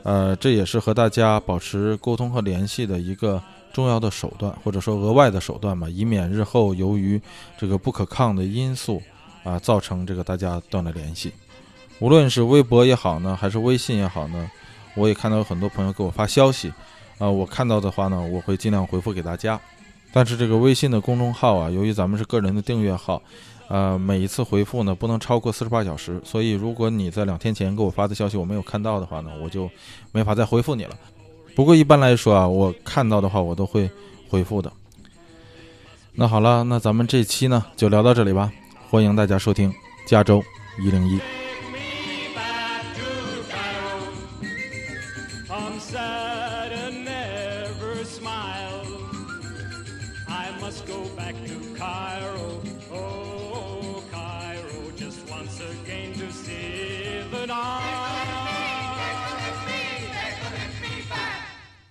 [0.06, 3.42] 呃，这也是和大家保持沟通和联系的一个
[3.74, 7.20] 重要的手段，或者说额外的手段吧，以免日后由于
[7.58, 9.02] 这个不可抗的因素
[9.44, 11.32] 啊，造成这个大家断了联系。
[11.98, 14.48] 无论是微博也好呢，还是微信也好呢，
[14.94, 16.72] 我也看到有很多朋友给我发消息，
[17.18, 19.60] 啊，我看到的话呢，我会尽量回复给大家。
[20.14, 23.20] 但是这个微信的公众号啊，由于咱们是个人的订阅号。
[23.68, 29.70] 呃，每一次回复呢不能超过四十八小时，所以如果你在两天前给我发的消息我没有看到的话呢，我就
[30.12, 30.96] 没法再回复你了。
[31.56, 33.90] 不过一般来说啊，我看到的话我都会
[34.30, 34.72] 回复的。
[36.14, 38.52] 那好了，那咱们这期呢就聊到这里吧，
[38.90, 39.74] 欢迎大家收听
[40.08, 40.44] 加州
[40.80, 41.45] 一零一。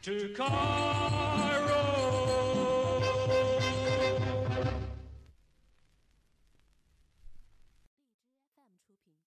[0.05, 1.04] To call.